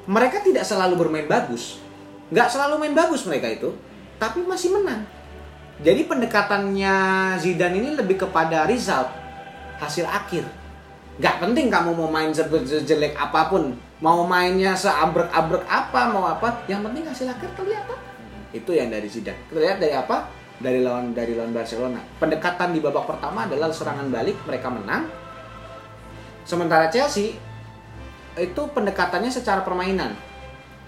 mereka 0.05 0.45
tidak 0.45 0.69
selalu 0.69 1.01
bermain 1.01 1.25
bagus. 1.25 1.81
Nggak 2.29 2.53
selalu 2.53 2.75
main 2.77 2.93
bagus 2.93 3.25
mereka 3.25 3.49
itu, 3.49 3.73
tapi 4.21 4.45
masih 4.45 4.77
menang. 4.77 5.09
Jadi 5.81 6.05
pendekatannya 6.05 6.95
Zidane 7.41 7.77
ini 7.81 7.91
lebih 7.97 8.29
kepada 8.29 8.69
result, 8.69 9.09
hasil 9.81 10.05
akhir. 10.05 10.45
Nggak 11.17 11.37
penting 11.41 11.67
kamu 11.73 11.97
mau 11.97 12.11
main 12.13 12.31
jelek 12.31 13.17
apa 13.17 13.49
pun, 13.49 13.73
mau 14.05 14.23
mainnya 14.29 14.77
seabrek-abrek 14.77 15.65
apa, 15.65 16.01
mau 16.13 16.29
apa, 16.29 16.63
yang 16.69 16.85
penting 16.85 17.09
hasil 17.09 17.33
akhir 17.33 17.49
kelihatan. 17.57 17.99
Itu 18.53 18.77
yang 18.77 18.93
dari 18.93 19.09
Zidane. 19.09 19.49
Terlihat 19.49 19.81
dari 19.81 19.95
apa? 19.97 20.29
Dari 20.59 20.83
lawan 20.83 21.15
dari 21.15 21.33
lawan 21.39 21.55
Barcelona. 21.55 22.03
Pendekatan 22.19 22.75
di 22.75 22.83
babak 22.83 23.07
pertama 23.07 23.47
adalah 23.47 23.71
serangan 23.71 24.11
balik, 24.11 24.37
mereka 24.45 24.69
menang. 24.69 25.28
Sementara 26.49 26.89
Chelsea 26.89 27.37
itu 28.41 28.63
pendekatannya 28.73 29.29
secara 29.29 29.61
permainan. 29.61 30.17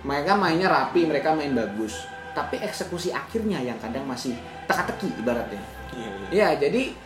Mereka 0.00 0.32
mainnya 0.40 0.72
rapi, 0.72 1.04
mereka 1.04 1.36
main 1.36 1.52
bagus. 1.52 2.00
Tapi 2.32 2.56
eksekusi 2.64 3.12
akhirnya 3.12 3.60
yang 3.60 3.76
kadang 3.76 4.08
masih 4.08 4.32
teka-teki 4.64 5.12
ibaratnya. 5.20 5.60
Iya, 5.92 6.08
iya. 6.08 6.28
Ya, 6.32 6.48
jadi 6.56 6.96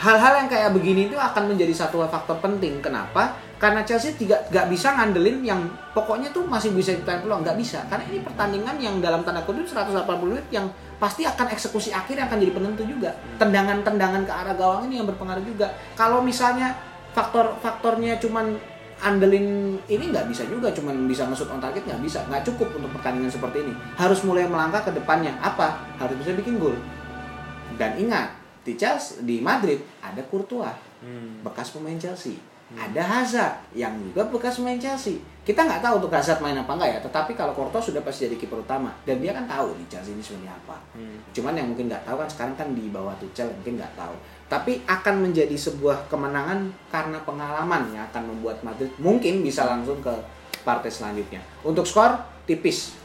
hal-hal 0.00 0.32
yang 0.40 0.48
kayak 0.48 0.72
begini 0.72 1.12
itu 1.12 1.20
akan 1.20 1.52
menjadi 1.52 1.84
satu 1.84 2.00
faktor 2.08 2.40
penting. 2.40 2.80
Kenapa? 2.80 3.36
Karena 3.60 3.84
Chelsea 3.84 4.16
tidak 4.16 4.48
nggak 4.48 4.72
bisa 4.72 4.96
ngandelin 4.96 5.44
yang 5.44 5.60
pokoknya 5.92 6.32
tuh 6.32 6.48
masih 6.48 6.72
bisa 6.72 6.96
ditahan 6.96 7.20
peluang, 7.20 7.44
nggak 7.44 7.60
bisa. 7.60 7.84
Karena 7.92 8.08
ini 8.08 8.24
pertandingan 8.24 8.80
yang 8.80 9.04
dalam 9.04 9.20
tanda 9.20 9.44
kutip 9.44 9.68
180 9.68 10.00
menit 10.24 10.48
yang 10.48 10.72
pasti 10.96 11.28
akan 11.28 11.52
eksekusi 11.52 11.92
akhir 11.92 12.16
yang 12.16 12.32
akan 12.32 12.40
jadi 12.40 12.52
penentu 12.56 12.88
juga. 12.88 13.12
Tendangan-tendangan 13.36 14.24
ke 14.24 14.32
arah 14.32 14.56
gawang 14.56 14.88
ini 14.88 15.04
yang 15.04 15.06
berpengaruh 15.12 15.44
juga. 15.44 15.76
Kalau 15.92 16.24
misalnya 16.24 16.88
faktor-faktornya 17.16 18.18
cuman 18.22 18.54
andelin 19.00 19.80
ini 19.88 20.12
nggak 20.12 20.28
bisa 20.28 20.44
juga 20.44 20.68
cuman 20.70 21.08
bisa 21.08 21.24
nge 21.24 21.48
on 21.48 21.60
target 21.60 21.82
nggak 21.88 22.02
bisa 22.04 22.20
nggak 22.28 22.44
cukup 22.44 22.68
untuk 22.76 22.92
pertandingan 23.00 23.32
seperti 23.32 23.64
ini 23.64 23.72
harus 23.96 24.20
mulai 24.28 24.44
melangkah 24.44 24.84
ke 24.84 24.92
depannya 24.92 25.32
apa 25.40 25.80
harus 25.96 26.16
bisa 26.20 26.36
bikin 26.36 26.60
gol 26.60 26.76
dan 27.80 27.96
ingat 27.96 28.36
di 28.60 28.76
Chelsea 28.76 29.24
di 29.24 29.40
Madrid 29.40 29.80
ada 30.04 30.20
Courtois 30.28 30.92
Hmm. 31.00 31.40
bekas 31.40 31.72
pemain 31.72 31.96
Chelsea 31.96 32.36
ada 32.78 33.02
Hazard 33.02 33.66
yang 33.74 33.98
juga 33.98 34.22
bekas 34.30 34.62
main 34.62 34.78
Chelsea. 34.78 35.18
Kita 35.42 35.66
nggak 35.66 35.82
tahu 35.82 35.98
untuk 35.98 36.12
Hazard 36.14 36.38
main 36.38 36.54
apa 36.54 36.70
enggak 36.78 36.90
ya, 36.94 36.98
tetapi 37.02 37.34
kalau 37.34 37.50
Courtois 37.50 37.90
sudah 37.90 37.98
pasti 38.06 38.30
jadi 38.30 38.38
kiper 38.38 38.62
utama 38.62 38.94
dan 39.02 39.18
dia 39.18 39.34
kan 39.34 39.42
tahu 39.50 39.74
di 39.74 39.82
Chelsea 39.90 40.14
ini 40.14 40.22
sebenarnya 40.22 40.54
apa. 40.54 40.78
Hmm. 40.94 41.18
Cuman 41.34 41.58
yang 41.58 41.66
mungkin 41.74 41.90
nggak 41.90 42.06
tahu 42.06 42.22
kan 42.22 42.28
sekarang 42.30 42.54
kan 42.54 42.68
di 42.70 42.86
bawah 42.94 43.10
Tuchel 43.18 43.50
mungkin 43.50 43.74
nggak 43.82 43.94
tahu. 43.98 44.14
Tapi 44.50 44.82
akan 44.82 45.30
menjadi 45.30 45.54
sebuah 45.54 46.10
kemenangan 46.10 46.74
karena 46.90 47.22
pengalaman 47.22 47.94
yang 47.94 48.02
akan 48.10 48.34
membuat 48.34 48.58
Madrid 48.66 48.90
mungkin 48.98 49.46
bisa 49.46 49.62
langsung 49.62 50.02
ke 50.02 50.10
partai 50.66 50.90
selanjutnya. 50.90 51.38
Untuk 51.62 51.86
skor 51.86 52.18
tipis. 52.50 52.98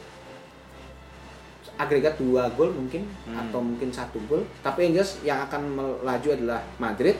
Agregat 1.76 2.18
dua 2.18 2.48
gol 2.56 2.72
mungkin 2.72 3.04
Hmm. 3.28 3.46
atau 3.46 3.62
mungkin 3.62 3.94
satu 3.94 4.18
gol. 4.26 4.42
Tapi 4.64 4.90
yang 4.90 4.92
jelas 4.98 5.22
yang 5.22 5.38
akan 5.46 5.62
melaju 5.76 6.28
adalah 6.34 6.60
Madrid. 6.82 7.14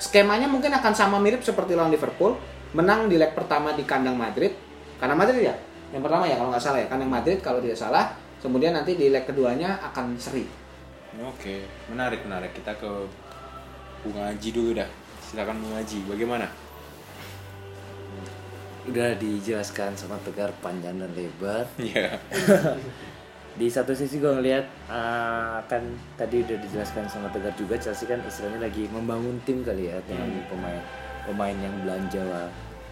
Skemanya 0.00 0.48
mungkin 0.48 0.72
akan 0.72 0.90
sama 0.96 1.20
mirip 1.20 1.44
seperti 1.44 1.76
lawan 1.76 1.92
Liverpool. 1.92 2.34
Menang 2.72 3.06
di 3.06 3.20
leg 3.20 3.36
pertama 3.36 3.76
di 3.76 3.84
kandang 3.84 4.16
Madrid. 4.16 4.56
Karena 4.96 5.14
Madrid 5.14 5.44
ya, 5.44 5.54
yang 5.92 6.00
pertama 6.00 6.24
ya 6.26 6.40
kalau 6.40 6.48
nggak 6.50 6.64
salah 6.64 6.80
ya, 6.80 6.88
kandang 6.88 7.12
Madrid 7.12 7.38
kalau 7.44 7.60
tidak 7.60 7.76
salah. 7.76 8.10
Kemudian 8.40 8.72
nanti 8.72 8.96
di 8.96 9.12
leg 9.12 9.28
keduanya 9.28 9.76
akan 9.92 10.16
seri. 10.16 10.48
Oke, 11.20 11.68
menarik 11.92 12.24
menarik. 12.24 12.56
Kita 12.56 12.72
ke 12.80 12.88
Bunga 14.00 14.32
Haji 14.32 14.48
dulu 14.52 14.70
dah. 14.76 14.88
Silakan 15.24 15.56
Bunga 15.60 15.76
Haji, 15.84 15.98
bagaimana? 16.08 16.46
Udah 18.88 19.12
dijelaskan 19.20 19.92
sama 19.94 20.16
Tegar 20.24 20.50
panjang 20.64 20.96
dan 20.96 21.10
lebar. 21.12 21.68
Iya. 21.80 22.16
di 23.60 23.66
satu 23.66 23.90
sisi 23.90 24.22
gue 24.22 24.30
ngeliat 24.30 24.62
uh, 24.86 25.58
kan 25.66 25.82
tadi 26.14 26.46
udah 26.46 26.54
dijelaskan 26.64 27.10
sama 27.10 27.26
Tegar 27.34 27.50
juga 27.58 27.74
Chelsea 27.82 28.06
kan 28.06 28.22
istilahnya 28.22 28.70
lagi 28.70 28.86
membangun 28.94 29.42
tim 29.42 29.66
kali 29.66 29.90
ya 29.90 29.98
dengan 30.06 30.30
pemain 30.46 30.80
pemain 31.26 31.56
yang 31.58 31.74
belanja 31.82 32.46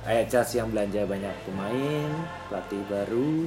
eh 0.05 0.27
Chelsea 0.27 0.59
yang 0.59 0.75
belanja 0.75 1.07
banyak 1.07 1.31
pemain 1.47 2.11
pelatih 2.51 2.83
baru 2.91 3.47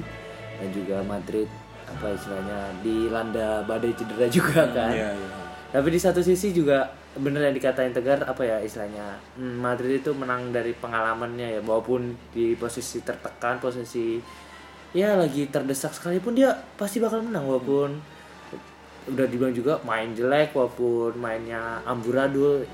dan 0.56 0.68
juga 0.72 0.96
Madrid 1.04 1.48
apa 1.84 2.16
istilahnya 2.16 2.60
dilanda 2.80 3.48
badai 3.68 3.92
cedera 3.92 4.26
juga 4.42 4.64
kan 4.72 4.90
Iya, 4.90 5.10
iya. 5.12 5.28
tapi 5.68 5.88
di 5.92 6.00
satu 6.00 6.24
sisi 6.24 6.56
juga 6.56 6.88
bener 7.12 7.44
yang 7.44 7.56
dikatain 7.56 7.92
Tegar 7.92 8.24
apa 8.24 8.40
ya 8.40 8.56
istilahnya? 8.64 9.20
Hmm, 9.36 9.60
Madrid 9.60 10.00
itu 10.00 10.16
menang 10.16 10.48
dari 10.48 10.72
pengalamannya 10.72 11.58
ya 11.58 11.60
walaupun 11.60 12.16
di 12.32 12.56
posisi 12.56 13.04
tertekan 13.04 13.60
posisi 13.60 14.16
ya 14.96 15.16
lagi 15.16 15.48
terdesak 15.48 15.92
sekalipun 15.92 16.36
dia 16.36 16.52
pasti 16.76 17.00
bakal 17.00 17.24
menang 17.24 17.44
walaupun 17.48 17.96
udah 19.02 19.26
dibilang 19.26 19.50
juga 19.50 19.82
main 19.82 20.14
jelek 20.14 20.54
walaupun 20.54 21.18
mainnya 21.18 21.82
amburadul. 21.84 22.64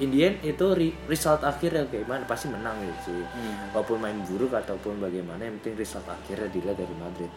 Indian 0.00 0.34
itu 0.42 0.66
re- 0.74 0.96
result 1.06 1.44
akhirnya 1.46 1.86
gimana 1.86 2.24
pasti 2.26 2.50
menang 2.50 2.74
gitu 2.82 3.12
sih. 3.12 3.22
Walaupun 3.70 3.98
main 4.02 4.18
buruk 4.26 4.50
ataupun 4.50 4.98
bagaimana 4.98 5.42
yang 5.46 5.54
penting 5.60 5.78
result 5.78 6.06
akhirnya 6.08 6.48
dilihat 6.50 6.74
dari 6.80 6.94
Madrid 6.96 7.30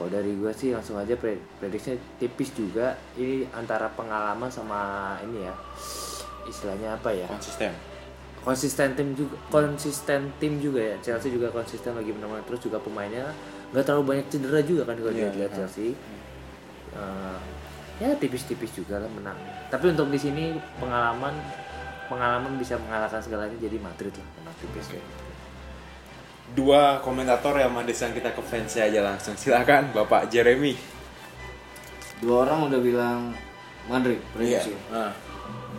kalau 0.00 0.08
dari 0.08 0.32
gue 0.32 0.48
sih 0.50 0.72
langsung 0.72 0.96
aja 0.96 1.12
pre- 1.12 1.44
prediksinya 1.60 2.00
tipis 2.16 2.56
juga. 2.56 2.96
Ini 3.14 3.52
antara 3.52 3.92
pengalaman 3.92 4.48
sama 4.48 4.80
ini 5.20 5.44
ya 5.44 5.52
istilahnya 6.48 6.96
apa 6.96 7.12
ya? 7.12 7.28
Konsisten. 7.28 7.72
konsisten 8.40 8.96
tim 8.96 9.12
juga 9.12 9.36
konsisten 9.52 10.32
tim 10.40 10.56
juga 10.56 10.80
ya. 10.80 10.96
Chelsea 11.04 11.28
juga 11.28 11.52
konsisten 11.52 11.92
lagi 11.92 12.08
menang 12.08 12.40
terus 12.48 12.64
juga 12.64 12.80
pemainnya 12.80 13.28
nggak 13.70 13.84
terlalu 13.84 14.16
banyak 14.16 14.26
cedera 14.32 14.64
juga 14.64 14.88
kan 14.88 14.96
kalau 14.96 15.12
Iya, 15.12 15.28
dilihat 15.28 15.52
iya. 15.52 15.58
Chelsea. 15.60 15.92
Eh, 16.90 17.38
ya 18.00 18.16
tipis-tipis 18.16 18.72
juga 18.72 18.96
lah 18.96 19.10
menang. 19.12 19.36
Tapi 19.68 19.92
untuk 19.92 20.08
di 20.08 20.16
sini 20.16 20.56
pengalaman 20.80 21.36
pengalaman 22.08 22.56
bisa 22.56 22.80
mengalahkan 22.80 23.20
segalanya 23.20 23.54
jadi 23.60 23.76
Madrid 23.76 24.16
lah. 24.16 24.26
Menang 24.40 24.56
tipis. 24.56 24.88
Oke. 24.88 25.19
Dua 26.50 26.98
komentator 26.98 27.54
yang 27.54 27.70
Madrid 27.70 27.94
yang 27.94 28.10
kita 28.10 28.34
ke 28.34 28.42
fans 28.42 28.74
aja 28.74 29.00
langsung. 29.02 29.38
Silakan 29.38 29.94
Bapak 29.94 30.26
Jeremy. 30.26 30.74
Dua 32.18 32.44
orang 32.44 32.68
udah 32.68 32.80
bilang 32.82 33.18
Madrid 33.86 34.18
prediksi. 34.34 34.74
Ah. 34.90 35.14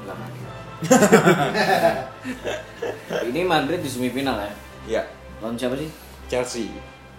Enggak 0.02 0.18
Madrid. 0.18 0.48
Ini 3.30 3.42
Madrid 3.46 3.80
di 3.84 3.90
semifinal 3.92 4.40
ya. 4.40 4.54
Iya. 4.88 5.04
Lawan 5.44 5.60
siapa 5.60 5.76
sih? 5.78 5.92
Chelsea. 6.32 6.72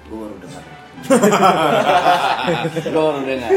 Gue 0.09 0.19
baru 0.19 0.35
dengar. 0.43 0.65
Gue 2.91 3.03
baru 3.05 3.23
dengar. 3.23 3.51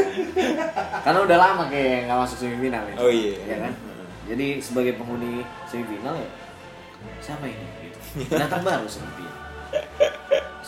Karena 1.02 1.20
udah 1.24 1.38
lama 1.40 1.62
kayak 1.72 2.06
nggak 2.06 2.18
masuk 2.22 2.38
semifinal 2.38 2.84
ya. 2.86 2.94
Oh 3.00 3.10
iya. 3.10 3.34
Iya 3.42 3.56
kan? 3.66 3.72
Jadi 4.30 4.46
sebagai 4.62 4.92
penghuni 5.00 5.42
semifinal 5.66 6.14
ya 6.14 6.28
siapa 7.20 7.44
ini? 7.46 7.66
Gitu. 7.82 7.98
Datang 8.32 8.62
baru 8.62 8.86
seperti 8.88 9.25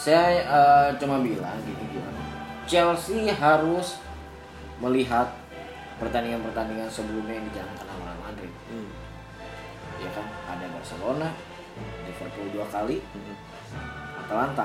Saya 0.09 0.41
eh, 0.41 0.89
cuma 0.97 1.21
bilang 1.21 1.53
gini 1.69 1.85
gimana. 1.93 2.17
Chelsea 2.65 3.29
harus 3.29 4.01
melihat 4.81 5.29
pertandingan-pertandingan 6.01 6.89
sebelumnya 6.89 7.37
yang 7.37 7.45
dijalankan 7.53 7.85
sama 7.85 8.17
Madrid. 8.17 8.49
Hmm. 8.73 8.89
Ya 10.01 10.09
kan? 10.17 10.25
Ada 10.49 10.65
Barcelona, 10.73 11.29
Liverpool 12.09 12.49
dua 12.57 12.65
kali, 12.73 13.05
Hmm. 13.13 13.37
Atalanta. 14.25 14.65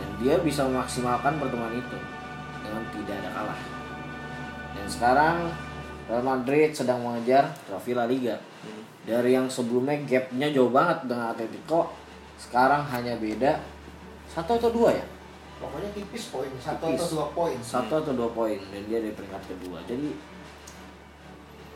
Dan 0.00 0.08
dia 0.24 0.40
bisa 0.40 0.64
memaksimalkan 0.64 1.36
pertemuan 1.36 1.76
itu 1.76 1.98
dengan 2.64 2.80
tidak 2.96 3.20
ada 3.20 3.30
kalah. 3.36 3.60
Dan 4.72 4.86
sekarang 4.88 5.36
Real 6.08 6.24
Madrid 6.24 6.72
sedang 6.72 7.04
mengejar 7.04 7.52
trofi 7.68 7.92
La 7.92 8.08
Liga. 8.08 8.40
Dari 9.04 9.36
yang 9.36 9.52
sebelumnya 9.52 10.00
gapnya 10.08 10.48
jauh 10.48 10.72
banget 10.72 11.04
dengan 11.04 11.36
Atletico, 11.36 11.92
sekarang 12.40 12.88
hanya 12.88 13.20
beda 13.20 13.79
satu 14.30 14.56
atau 14.56 14.70
dua 14.70 14.94
ya? 14.94 15.06
Pokoknya 15.60 15.90
tipis 15.92 16.32
poin, 16.32 16.48
satu 16.56 16.88
Tipis. 16.88 16.96
atau 17.04 17.08
dua 17.12 17.26
poin. 17.36 17.58
Satu 17.60 17.92
atau 18.00 18.12
dua 18.16 18.30
poin 18.32 18.56
dan 18.56 18.82
dia 18.88 19.02
di 19.02 19.12
peringkat 19.12 19.42
kedua. 19.44 19.82
Jadi 19.84 20.14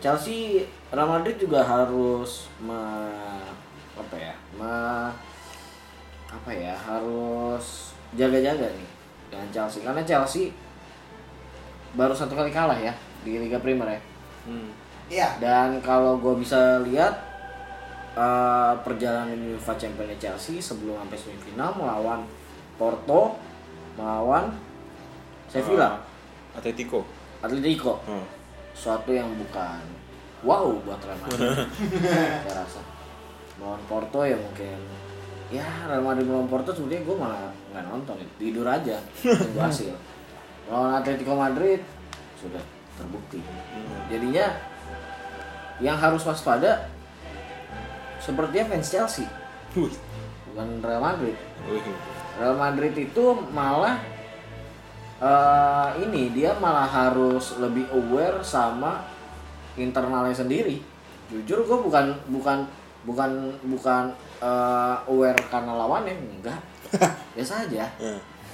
Chelsea, 0.00 0.64
Real 0.88 1.08
Madrid 1.08 1.36
juga 1.36 1.64
harus 1.64 2.48
me, 2.60 2.80
apa 3.96 4.16
ya? 4.16 4.34
Me, 4.56 4.76
apa 6.32 6.50
ya? 6.52 6.72
Harus 6.76 7.92
jaga-jaga 8.16 8.70
nih 8.72 8.88
dengan 9.28 9.48
Chelsea 9.50 9.82
karena 9.82 10.00
Chelsea 10.06 10.54
baru 11.98 12.14
satu 12.14 12.38
kali 12.38 12.54
kalah 12.54 12.78
ya 12.78 12.94
di 13.26 13.36
Liga 13.36 13.58
Primer 13.58 13.98
ya. 13.98 14.00
Hmm. 14.46 14.68
Iya. 15.08 15.28
Dan 15.40 15.80
kalau 15.84 16.16
gue 16.16 16.40
bisa 16.40 16.80
lihat 16.84 17.12
eh, 18.16 18.72
perjalanan 18.80 19.36
UEFA 19.36 19.76
Champions 19.76 20.16
Chelsea 20.16 20.56
sebelum 20.60 20.96
sampai 21.04 21.18
semifinal 21.18 21.76
melawan 21.76 22.24
Porto, 22.74 23.38
melawan 23.94 24.50
Sevilla, 25.46 26.02
Ah, 26.54 26.58
Atletico. 26.58 27.06
Atletico. 27.38 28.02
Hmm. 28.04 28.26
Suatu 28.74 29.10
yang 29.10 29.30
bukan 29.34 29.78
wow 30.42 30.74
buat 30.82 30.98
Real 31.00 31.18
Madrid. 31.20 31.66
saya 32.42 32.54
rasa. 32.58 32.82
Melawan 33.54 33.82
Porto 33.86 34.26
ya 34.26 34.34
mungkin 34.34 34.78
ya 35.52 35.62
Real 35.86 36.02
Madrid 36.02 36.26
melawan 36.26 36.50
Porto 36.50 36.74
sebenarnya 36.74 37.06
gue 37.06 37.16
malah 37.16 37.38
nggak 37.70 37.84
nonton 37.86 38.16
tidur 38.34 38.66
aja 38.66 38.98
tunggu 39.22 39.60
hasil. 39.70 39.94
Melawan 40.66 40.98
Atletico 40.98 41.38
Madrid 41.38 41.78
sudah 42.38 42.62
terbukti. 42.98 43.38
Jadinya 44.10 44.46
yang 45.78 45.94
harus 45.94 46.22
waspada 46.22 46.90
sepertinya 48.18 48.72
fans 48.72 48.88
Chelsea 48.88 49.26
bukan 49.74 50.68
Real 50.80 50.98
Madrid. 50.98 51.34
Real 52.34 52.54
Madrid 52.54 52.94
itu 52.94 53.24
malah 53.50 53.98
eh, 55.18 55.88
ini 56.00 56.30
dia 56.30 56.54
malah 56.56 56.86
harus 56.86 57.56
lebih 57.56 57.86
aware 57.90 58.40
sama 58.40 59.04
internalnya 59.74 60.34
sendiri. 60.34 60.78
Jujur 61.26 61.64
gue 61.64 61.78
bukan 61.80 62.12
bukan 62.28 62.58
bukan 63.04 63.30
bukan 63.66 64.04
eh, 64.40 64.96
aware 65.04 65.38
karena 65.48 65.72
lawannya 65.74 66.14
enggak 66.14 66.60
biasa 67.34 67.68
aja 67.68 67.84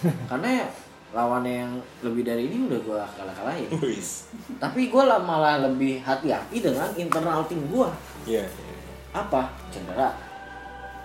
Hmm. 0.00 0.16
karena 0.32 0.64
lawannya 1.12 1.54
yang 1.60 1.72
lebih 2.00 2.24
dari 2.24 2.48
ini 2.48 2.64
udah 2.64 2.80
gue 2.80 2.96
kalah 2.96 3.34
kalahin 3.36 3.68
tapi 4.62 4.88
gue 4.88 5.02
malah 5.20 5.60
lebih 5.60 6.00
hati-hati 6.00 6.64
dengan 6.64 6.88
internal 6.96 7.44
tim 7.44 7.60
gue 7.68 7.84
Iya. 8.24 8.48
iya. 8.48 8.74
apa 9.12 9.52
cedera 9.68 10.16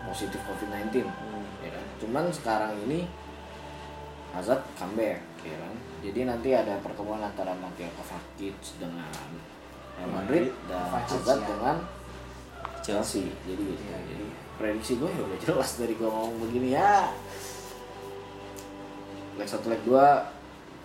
positif 0.05 0.39
COVID-19 0.41 1.03
Hmm. 1.03 1.44
Ya 1.95 2.03
cuman 2.03 2.27
sekarang 2.35 2.75
ini 2.83 3.07
Hazard 4.35 4.67
comeback 4.75 5.23
ya 5.47 5.55
kan? 5.55 5.73
Jadi 6.03 6.19
nanti 6.27 6.49
ada 6.51 6.75
pertemuan 6.83 7.23
antara 7.23 7.55
Mateo 7.55 7.87
Kovacic 7.95 8.59
dengan 8.75 9.07
Real 9.95 10.11
Madrid 10.11 10.51
dan 10.67 10.91
Kovacic, 10.91 11.23
Hazard 11.23 11.41
ya. 11.41 11.47
dengan 11.55 11.75
Chelsea. 12.83 13.31
Jadi 13.47 13.65
ya, 13.79 13.97
jadi 14.11 14.25
prediksi 14.59 14.99
gue 14.99 15.07
ya 15.07 15.23
udah 15.23 15.39
jelas 15.39 15.69
dari 15.79 15.95
gue 15.95 16.09
ngomong 16.09 16.37
begini 16.43 16.75
ya. 16.75 17.15
Leg 19.39 19.47
satu 19.47 19.71
leg 19.71 19.79
dua 19.87 20.27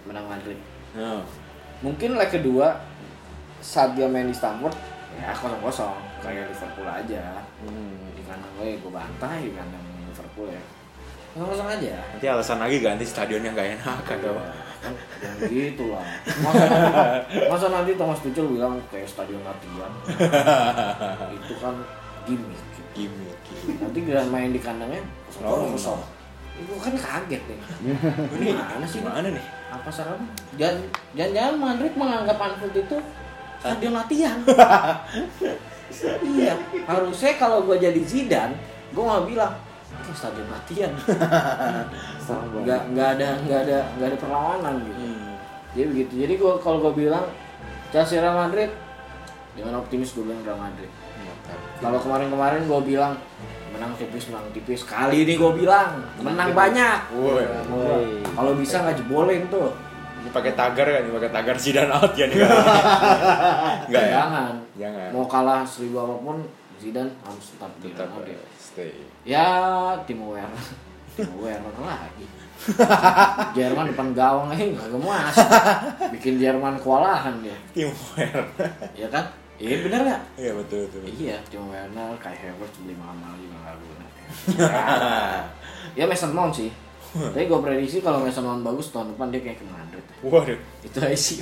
menang 0.07 0.31
Madrid. 0.31 0.59
Oh. 0.91 1.23
mungkin 1.87 2.19
leg 2.19 2.35
kedua 2.35 2.83
saat 3.63 3.95
dia 3.95 4.11
main 4.11 4.27
di 4.27 4.35
Stamford 4.35 4.75
ya 5.15 5.31
kosong 5.39 5.63
kosong 5.63 5.97
kayak 6.19 6.51
Liverpool 6.51 6.87
aja. 6.87 7.43
Hmm. 7.63 8.11
di 8.15 8.23
kandang 8.27 8.51
gue 8.63 8.79
gue 8.79 8.93
bantai 8.95 9.51
di 9.51 9.55
kandang 9.59 9.83
Liverpool 10.07 10.51
ya 10.51 10.63
kosong 11.37 11.69
aja? 11.69 11.95
Nanti 12.11 12.27
alasan 12.27 12.59
lagi 12.59 12.77
ganti 12.79 13.05
stadionnya 13.05 13.51
nggak 13.51 13.69
enak 13.79 14.03
atau 14.05 14.35
kan 14.81 14.97
yang 15.21 15.37
gitu 15.45 15.93
lah 15.93 16.01
masa, 16.41 16.65
masa 17.53 17.67
nanti 17.69 17.93
Thomas 17.95 18.17
Tuchel 18.25 18.49
bilang 18.49 18.81
kayak 18.89 19.05
stadion 19.05 19.45
latihan? 19.45 19.93
Itu 21.37 21.55
kan 21.61 21.75
gimmick. 22.25 22.57
Gimmick. 22.97 23.39
nanti 23.77 23.99
giliran 24.01 24.29
main 24.29 24.51
di 24.51 24.59
kandangnya 24.59 25.05
Oh. 25.41 25.63
kosong 25.69 25.73
kosong. 25.77 26.01
itu 26.61 26.73
kan 26.77 26.93
kaget 26.93 27.41
deh. 27.47 27.61
Gimana 28.41 28.85
sih 28.85 29.01
Gimana 29.01 29.29
nih? 29.31 29.45
apa 29.71 29.89
saran? 29.89 30.21
Jangan 30.57 30.83
jangan 31.15 31.55
Madrid 31.57 31.93
menganggap 31.95 32.37
Anfield 32.37 32.77
itu 32.77 32.97
stadion 33.57 33.95
latihan. 33.95 34.37
Iya 36.23 36.55
harusnya 36.87 37.35
kalau 37.35 37.67
gue 37.67 37.75
jadi 37.77 37.99
Zidane 38.01 38.55
gue 38.91 39.03
nggak 39.03 39.27
bilang 39.27 39.53
itu 39.93 40.11
stadion 40.13 40.49
latihan 40.49 40.93
nggak 42.61 42.81
nggak 42.91 43.09
ada 43.15 43.29
nggak 43.41 43.61
ada 43.65 43.79
nggak 43.95 44.09
ada 44.09 44.19
perlawanan 44.19 44.75
gitu 44.83 45.01
Hmm. 45.01 45.35
jadi 45.73 45.87
begitu 45.87 46.13
jadi 46.19 46.35
gue 46.37 46.53
kalau 46.59 46.79
gue 46.81 46.95
bilang 46.99 47.27
Chelsea 47.89 48.17
Real 48.17 48.35
Madrid 48.35 48.71
dengan 49.53 49.79
optimis 49.79 50.11
gue 50.11 50.23
bilang 50.23 50.41
Real 50.41 50.57
Madrid 50.57 50.91
kalau 51.79 51.99
kemarin-kemarin 51.99 52.63
gue 52.65 52.81
bilang 52.85 53.19
menang 53.71 53.95
tipis 53.95 54.27
menang 54.27 54.51
tipis 54.51 54.83
kali 54.83 55.23
ini 55.25 55.35
gue 55.35 55.53
bilang 55.57 56.03
menang 56.19 56.51
banyak 56.53 56.99
Woi. 57.13 57.45
Woi. 57.69 58.23
kalau 58.29 58.53
bisa 58.55 58.81
nggak 58.81 58.99
jebolin 58.99 59.47
tuh 59.49 59.71
Ini 60.21 60.29
pakai 60.31 60.53
tagar 60.53 60.85
kan? 60.85 61.01
Ini 61.01 61.17
pakai 61.17 61.33
tagar 61.33 61.57
Zidane 61.57 61.89
out 61.91 62.13
ya 62.13 62.29
nih. 62.29 62.37
Enggak 63.89 64.05
ya? 64.05 64.13
jangan 64.13 64.53
Jangan. 64.77 65.09
mau 65.11 65.25
kalah 65.25 65.65
seribu 65.65 65.97
apa 65.99 66.15
pun 66.15 66.37
Zidane 66.77 67.09
harus 67.19 67.47
tetap 67.49 67.73
di 67.81 67.89
Tetap 67.89 68.05
Real 68.05 68.21
Madrid. 68.21 68.37
ya, 68.37 68.45
stay. 68.71 68.93
ya 69.27 69.47
Timo 70.07 70.31
Werner 70.31 70.65
Timo 71.17 71.37
Werner 71.45 71.75
lagi. 71.83 72.27
Jerman 73.57 73.89
depan 73.89 74.13
gawang 74.13 74.53
aja 74.53 74.63
nggak 74.63 74.89
gemas 74.93 75.37
bikin 76.13 76.37
Jerman 76.37 76.77
kewalahan 76.77 77.41
dia. 77.41 77.57
Tim 77.73 77.89
Werner. 78.13 78.45
ya 78.93 79.09
kan? 79.09 79.25
Iya 79.57 79.77
bener 79.81 80.01
nggak? 80.05 80.23
Iya 80.37 80.53
betul 80.57 80.79
betul. 80.89 81.01
iya 81.09 81.37
Timo 81.49 81.73
Werner 81.73 82.13
kayak 82.21 82.37
Havertz 82.37 82.77
beli 82.85 82.95
mahal 82.95 83.17
juga 83.37 83.57
nggak 83.59 83.77
guna 83.77 84.05
ya 85.97 86.05
Mason 86.07 86.31
Mount 86.31 86.55
sih. 86.55 86.71
Tapi 87.11 87.51
gue 87.51 87.59
prediksi 87.59 87.99
kalau 87.99 88.23
Mason 88.23 88.47
Mount 88.47 88.63
bagus 88.63 88.95
tahun 88.95 89.11
depan 89.17 89.35
dia 89.35 89.43
kayak 89.43 89.59
ke 89.59 89.67
Madrid. 89.67 90.05
Waduh. 90.23 90.59
itu 90.87 90.99
aja 91.01 91.17
sih 91.19 91.37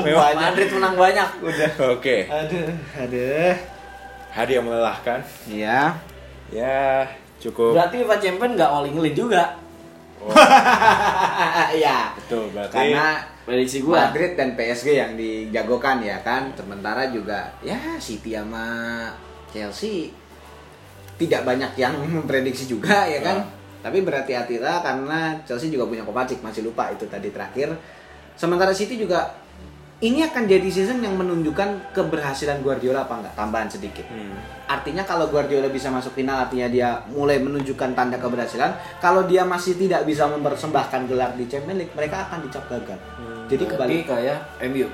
Memang 0.00 0.32
Madrid 0.46 0.68
menang 0.72 0.94
banyak. 0.96 1.28
Udah. 1.42 1.70
Oke. 1.92 2.24
aduh 2.30 2.72
aduh. 2.96 3.52
Hadi 4.32 4.52
yang 4.56 4.66
melelahkan. 4.66 5.20
iya 5.46 5.94
Ya 6.54 7.10
cukup. 7.42 7.74
berarti 7.74 8.00
FIFA 8.00 8.16
Champion 8.16 8.50
nggak 8.54 8.70
all 8.70 8.86
England 8.86 9.18
juga 9.18 9.44
Oh, 10.24 10.32
iya 11.76 12.16
betul 12.16 12.48
berarti. 12.48 12.72
karena 12.72 13.20
prediksi 13.44 13.84
gua 13.84 14.08
Madrid 14.08 14.32
dan 14.40 14.56
PSG 14.56 14.96
yang 14.96 15.12
dijagokan 15.20 16.00
ya 16.00 16.16
kan. 16.24 16.48
Sementara 16.56 17.12
juga 17.12 17.52
ya 17.60 17.76
City 18.00 18.32
sama 18.32 18.64
Chelsea 19.52 20.08
tidak 21.20 21.44
banyak 21.44 21.76
yang 21.76 21.92
memprediksi 22.16 22.64
juga 22.64 23.04
ya 23.04 23.20
kan. 23.20 23.44
Tapi 23.84 24.00
berhati-hatilah 24.00 24.80
karena 24.80 25.36
Chelsea 25.44 25.68
juga 25.68 25.84
punya 25.84 26.00
Kovacic 26.08 26.40
masih 26.40 26.64
lupa 26.64 26.88
itu 26.88 27.04
tadi 27.04 27.28
terakhir. 27.28 27.76
Sementara 28.32 28.72
City 28.72 28.96
juga 28.96 29.28
ini 30.00 30.20
akan 30.22 30.44
jadi 30.44 30.66
season 30.66 30.98
yang 30.98 31.14
menunjukkan 31.14 31.92
keberhasilan 31.92 32.60
Guardiola 32.60 33.02
apa 33.02 33.14
enggak 33.16 33.34
tambahan 33.34 33.68
sedikit. 33.68 34.04
Hmm. 34.04 34.34
Artinya 34.66 35.02
kalau 35.02 35.26
Guardiola 35.26 35.68
bisa 35.68 35.88
masuk 35.88 36.14
final 36.14 36.40
artinya 36.40 36.66
dia 36.66 36.88
mulai 37.08 37.38
menunjukkan 37.38 37.92
tanda 37.92 38.16
keberhasilan. 38.16 38.72
Kalau 38.98 39.24
dia 39.24 39.42
masih 39.42 39.76
tidak 39.76 40.02
bisa 40.02 40.26
mempersembahkan 40.26 41.06
gelar 41.06 41.32
di 41.32 41.44
Champions 41.44 41.78
League, 41.78 41.94
mereka 41.94 42.26
akan 42.26 42.42
dicap 42.42 42.64
gagal. 42.66 42.98
Jadi 43.46 43.60
Berarti 43.60 43.64
kebalik 43.70 44.02
kayak 44.04 44.38
MU 44.66 44.88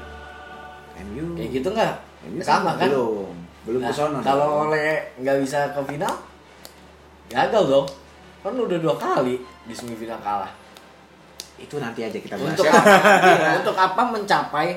MU. 1.07 1.27
kayak 1.33 1.51
gitu 1.51 1.69
nggak 1.71 1.95
MU 2.29 2.41
sama 2.41 2.77
kan 2.77 2.89
Belum. 2.89 3.33
Belum 3.61 3.81
Nah, 3.81 3.89
ke 3.89 3.95
sono. 3.95 4.19
kalau 4.21 4.49
oleh 4.67 5.17
nggak 5.17 5.37
bisa 5.41 5.71
ke 5.71 5.81
final 5.87 6.13
gagal 7.27 7.65
dong 7.67 7.87
kan 8.41 8.53
udah 8.53 8.77
dua 8.77 8.95
kali 8.95 9.37
di 9.65 9.73
semifinal 9.73 10.19
kalah 10.19 10.51
itu 11.61 11.77
nanti 11.77 12.01
aja 12.01 12.17
kita 12.17 12.35
bahas. 12.35 12.51
untuk 12.51 12.65
ya. 12.65 12.73
apa, 12.73 12.93
untuk 13.61 13.77
apa 13.77 14.03
mencapai 14.09 14.69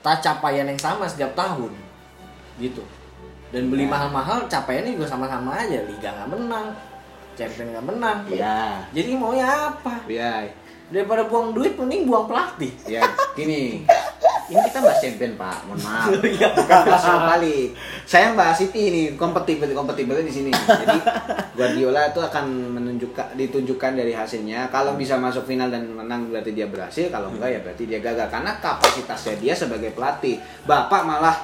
tak 0.00 0.20
capaian 0.20 0.66
yang 0.66 0.76
sama 0.76 1.06
setiap 1.06 1.32
tahun 1.32 1.72
gitu 2.58 2.82
dan 3.48 3.70
beli 3.70 3.86
Ya. 3.86 3.90
mahal-mahal 3.90 4.44
capaiannya 4.44 4.92
juga 4.92 5.06
sama-sama 5.08 5.54
aja 5.56 5.78
liga 5.80 6.10
nggak 6.12 6.28
menang 6.28 6.66
champion 7.32 7.66
nggak 7.70 7.86
menang 7.86 8.18
Iya. 8.26 8.58
jadi 8.90 9.10
maunya 9.14 9.46
apa 9.46 9.94
Iya. 10.04 10.50
daripada 10.86 11.24
buang 11.24 11.50
duit 11.50 11.72
mending 11.74 12.04
buang 12.04 12.26
pelatih 12.26 12.74
Ya, 12.84 13.00
gini. 13.32 13.86
Ini 14.44 14.60
kita 14.60 14.78
bahas 14.84 14.98
champion, 15.00 15.32
Pak. 15.40 15.56
Mohon 15.64 15.80
maaf. 15.88 16.08
Iya. 16.34 16.48
Bukan 16.52 16.80
bahas 16.84 17.04
balik. 17.04 17.68
Saya 18.04 18.22
yang 18.28 18.36
bahas 18.36 18.56
City 18.60 18.80
ini, 18.92 19.02
kompetitif 19.16 19.72
kompetitifnya 19.72 20.24
di 20.24 20.34
sini. 20.34 20.50
Jadi 20.52 20.98
Guardiola 21.56 22.12
itu 22.12 22.20
akan 22.20 22.44
menunjukkan 22.76 23.26
ditunjukkan 23.40 23.92
dari 23.96 24.12
hasilnya. 24.12 24.68
Kalau 24.68 25.00
bisa 25.00 25.16
masuk 25.16 25.48
final 25.48 25.72
dan 25.72 25.88
menang 25.88 26.28
berarti 26.28 26.52
dia 26.52 26.68
berhasil, 26.68 27.08
kalau 27.08 27.32
enggak 27.32 27.56
ya 27.56 27.60
berarti 27.64 27.84
dia 27.88 28.00
gagal 28.04 28.28
karena 28.28 28.52
kapasitasnya 28.60 29.34
dia 29.40 29.54
sebagai 29.56 29.96
pelatih. 29.96 30.36
Bapak 30.68 31.02
malah 31.08 31.36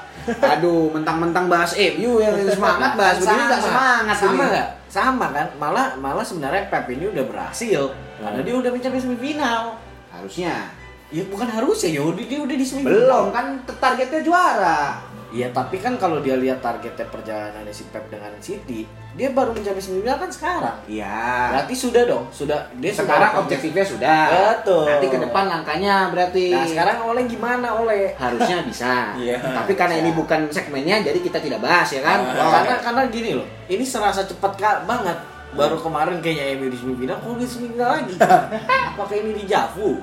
aduh 0.44 0.92
mentang-mentang 0.92 1.48
bahas 1.48 1.72
MU 1.96 2.20
yang 2.20 2.36
semangat 2.44 2.92
bahas 2.92 3.16
begini 3.16 3.40
enggak 3.40 3.62
semangat 3.64 4.16
sama 4.20 4.42
nggak 4.52 4.68
sama 4.90 5.26
kan 5.32 5.46
malah 5.56 5.86
malah 5.96 6.20
sebenarnya 6.20 6.68
Pep 6.68 6.92
ini 6.92 7.08
udah 7.08 7.24
berhasil 7.24 7.88
karena 8.20 8.40
dia 8.44 8.54
udah 8.58 8.68
mencapai 8.68 9.00
semifinal 9.00 9.80
Harusnya. 10.10 10.66
Ya 11.10 11.22
bukan 11.26 11.48
harusnya 11.50 11.98
ya 11.98 12.02
udah 12.06 12.24
dia 12.24 12.38
udah 12.38 12.56
di 12.56 12.66
semifinal 12.66 12.94
Belum 12.94 13.24
kan 13.34 13.46
targetnya 13.66 14.22
juara. 14.22 14.80
Iya 15.30 15.46
tapi 15.54 15.78
kan 15.78 15.94
kalau 15.94 16.18
dia 16.18 16.34
lihat 16.34 16.58
targetnya 16.58 17.06
perjalanan 17.06 17.62
si 17.70 17.86
Pep 17.94 18.02
dengan 18.10 18.34
City 18.42 18.82
dia 19.14 19.30
baru 19.30 19.54
mencapai 19.54 19.78
semifinal 19.78 20.18
kan 20.18 20.26
sekarang 20.26 20.76
Iya. 20.90 21.54
berarti 21.54 21.74
sudah 21.74 22.02
dong 22.02 22.26
sudah 22.34 22.58
dia 22.82 22.90
sekarang 22.90 23.30
sudah 23.30 23.42
objektifnya 23.46 23.84
sudah. 23.86 24.20
Betul. 24.58 24.90
Nanti 24.90 25.06
ke 25.06 25.18
depan 25.22 25.44
langkahnya 25.46 25.94
berarti. 26.10 26.50
nah 26.50 26.66
sekarang 26.66 26.98
oleh 27.06 27.22
gimana 27.30 27.68
oleh 27.78 28.10
harusnya 28.18 28.66
bisa. 28.66 28.94
Iya. 29.22 29.38
Tapi 29.38 29.78
karena 29.78 30.02
ini 30.02 30.10
bukan 30.10 30.50
segmennya 30.50 30.98
jadi 31.06 31.18
kita 31.22 31.38
tidak 31.38 31.62
bahas 31.62 31.86
ya 31.94 32.02
kan. 32.02 32.26
Ah. 32.34 32.50
karena 32.50 32.74
karena 32.82 33.02
gini 33.06 33.30
loh 33.38 33.46
ini 33.70 33.86
serasa 33.86 34.26
cepat 34.26 34.58
banget 34.82 35.14
baru 35.50 35.76
kemarin 35.76 36.22
kayaknya 36.22 36.54
MU 36.56 36.70
di 36.70 36.78
semifinal 36.78 37.16
kok 37.18 37.34
di 37.34 37.46
semifinal 37.46 37.88
lagi? 37.98 38.14
Apakah 38.94 39.16
ini 39.18 39.30
di 39.34 39.44
Javu? 39.44 39.98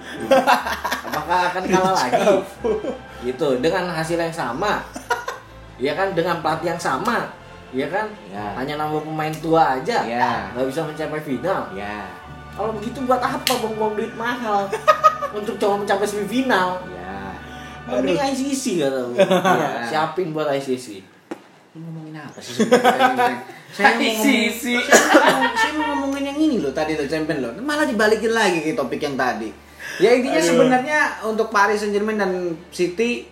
Apakah 1.08 1.40
akan 1.52 1.64
kalah 1.64 1.94
lagi? 1.96 2.28
Gitu 3.24 3.48
dengan 3.64 3.88
hasil 3.90 4.20
yang 4.20 4.34
sama. 4.34 4.84
Ya 5.80 5.96
kan 5.96 6.12
dengan 6.12 6.44
pelatih 6.44 6.76
yang 6.76 6.82
sama. 6.82 7.32
Ya 7.72 7.88
kan? 7.92 8.08
Ya. 8.32 8.56
hanya 8.56 8.80
nambah 8.80 9.04
pemain 9.04 9.32
tua 9.38 9.80
aja. 9.80 10.04
Ya. 10.04 10.52
nggak 10.52 10.68
bisa 10.68 10.84
mencapai 10.84 11.20
final. 11.20 11.68
Ya. 11.72 12.08
kalau 12.58 12.74
begitu 12.74 13.06
buat 13.06 13.22
apa 13.22 13.54
buang-buang 13.62 13.94
duit 13.96 14.14
mahal? 14.18 14.66
Untuk 15.38 15.56
coba 15.56 15.84
mencapai 15.84 16.08
semifinal? 16.08 16.82
Ya. 16.90 17.36
mending 17.88 18.20
ICC 18.20 18.84
kata 18.84 19.00
gue 19.00 19.20
Iya. 19.56 19.70
siapin 19.88 20.36
buat 20.36 20.52
ICC 20.52 21.00
Ini 21.72 21.80
ngomongin 21.80 22.20
apa 22.20 22.36
sih? 22.44 22.68
Saya 23.74 24.00
mau 24.00 24.08
ngomong, 24.08 24.26
ICC 24.28 24.64
saya 24.86 25.16
mau, 25.36 25.42
saya 25.56 25.72
mau 25.76 25.86
ngomongin 25.96 26.24
yang 26.32 26.40
ini 26.40 26.56
loh 26.64 26.72
tadi 26.72 26.96
loh 26.96 27.08
champion 27.08 27.38
loh. 27.44 27.52
Malah 27.60 27.86
dibalikin 27.88 28.32
lagi 28.32 28.64
ke 28.64 28.78
topik 28.78 29.04
yang 29.04 29.20
tadi. 29.20 29.50
Ya 29.98 30.14
intinya 30.14 30.40
Aduh. 30.40 30.50
sebenarnya 30.54 31.00
untuk 31.26 31.50
Paris 31.50 31.82
Saint 31.82 31.92
Germain 31.92 32.18
dan 32.20 32.54
City 32.70 33.26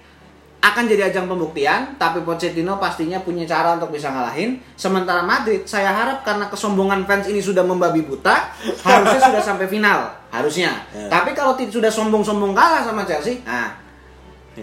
akan 0.66 0.90
jadi 0.90 1.14
ajang 1.14 1.30
pembuktian, 1.30 1.94
tapi 2.02 2.26
Pochettino 2.26 2.82
pastinya 2.82 3.22
punya 3.22 3.46
cara 3.46 3.78
untuk 3.78 3.94
bisa 3.94 4.10
ngalahin. 4.10 4.58
Sementara 4.74 5.22
Madrid, 5.22 5.62
saya 5.70 5.94
harap 5.94 6.26
karena 6.26 6.50
kesombongan 6.50 7.06
fans 7.06 7.30
ini 7.30 7.38
sudah 7.38 7.62
membabi 7.62 8.02
buta, 8.02 8.50
harusnya 8.82 9.22
sudah 9.30 9.44
sampai 9.46 9.70
final, 9.70 10.10
harusnya. 10.34 10.74
Ya. 10.90 11.06
Tapi 11.06 11.38
kalau 11.38 11.54
sudah 11.54 11.94
sombong-sombong 11.94 12.58
kalah 12.58 12.82
sama 12.82 13.06
Chelsea, 13.06 13.46
nah 13.46 13.85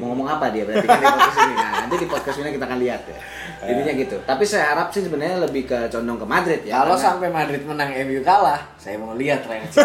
mau 0.00 0.14
ngomong 0.14 0.28
apa 0.30 0.48
dia 0.48 0.64
berarti 0.64 0.86
kan 0.86 0.96
di 0.96 1.04
podcast 1.04 1.36
ini. 1.36 1.54
Nah, 1.54 1.70
nanti 1.84 1.96
di 1.98 2.08
podcast 2.08 2.36
ini 2.38 2.48
kita 2.54 2.64
akan 2.64 2.78
lihat 2.80 3.02
ya. 3.04 3.18
Intinya 3.62 3.92
gitu. 3.94 4.16
Tapi 4.24 4.44
saya 4.44 4.64
harap 4.74 4.88
sih 4.90 5.02
sebenarnya 5.04 5.38
lebih 5.44 5.68
ke 5.68 5.78
condong 5.86 6.18
ke 6.18 6.26
Madrid 6.26 6.60
ya. 6.64 6.82
Kalau 6.82 6.96
karena- 6.96 7.04
sampai 7.04 7.28
Madrid 7.30 7.62
menang 7.62 7.90
MU 8.08 8.20
kalah, 8.20 8.60
saya 8.74 8.96
mau 8.98 9.12
lihat 9.14 9.44
reaksi. 9.44 9.78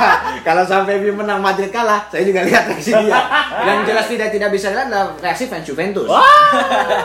kalau 0.46 0.62
sampai 0.62 1.00
MU 1.00 1.16
menang 1.16 1.40
Madrid 1.40 1.72
kalah, 1.72 2.06
saya 2.12 2.22
juga 2.22 2.44
lihat 2.44 2.68
reaksi 2.68 2.92
dia. 2.92 3.18
Yang 3.64 3.78
jelas 3.88 4.06
tidak 4.06 4.28
tidak 4.30 4.50
bisa 4.52 4.70
lihat 4.70 4.86
adalah 4.86 5.16
reaksi 5.18 5.48
fans 5.48 5.66
Juventus. 5.66 6.06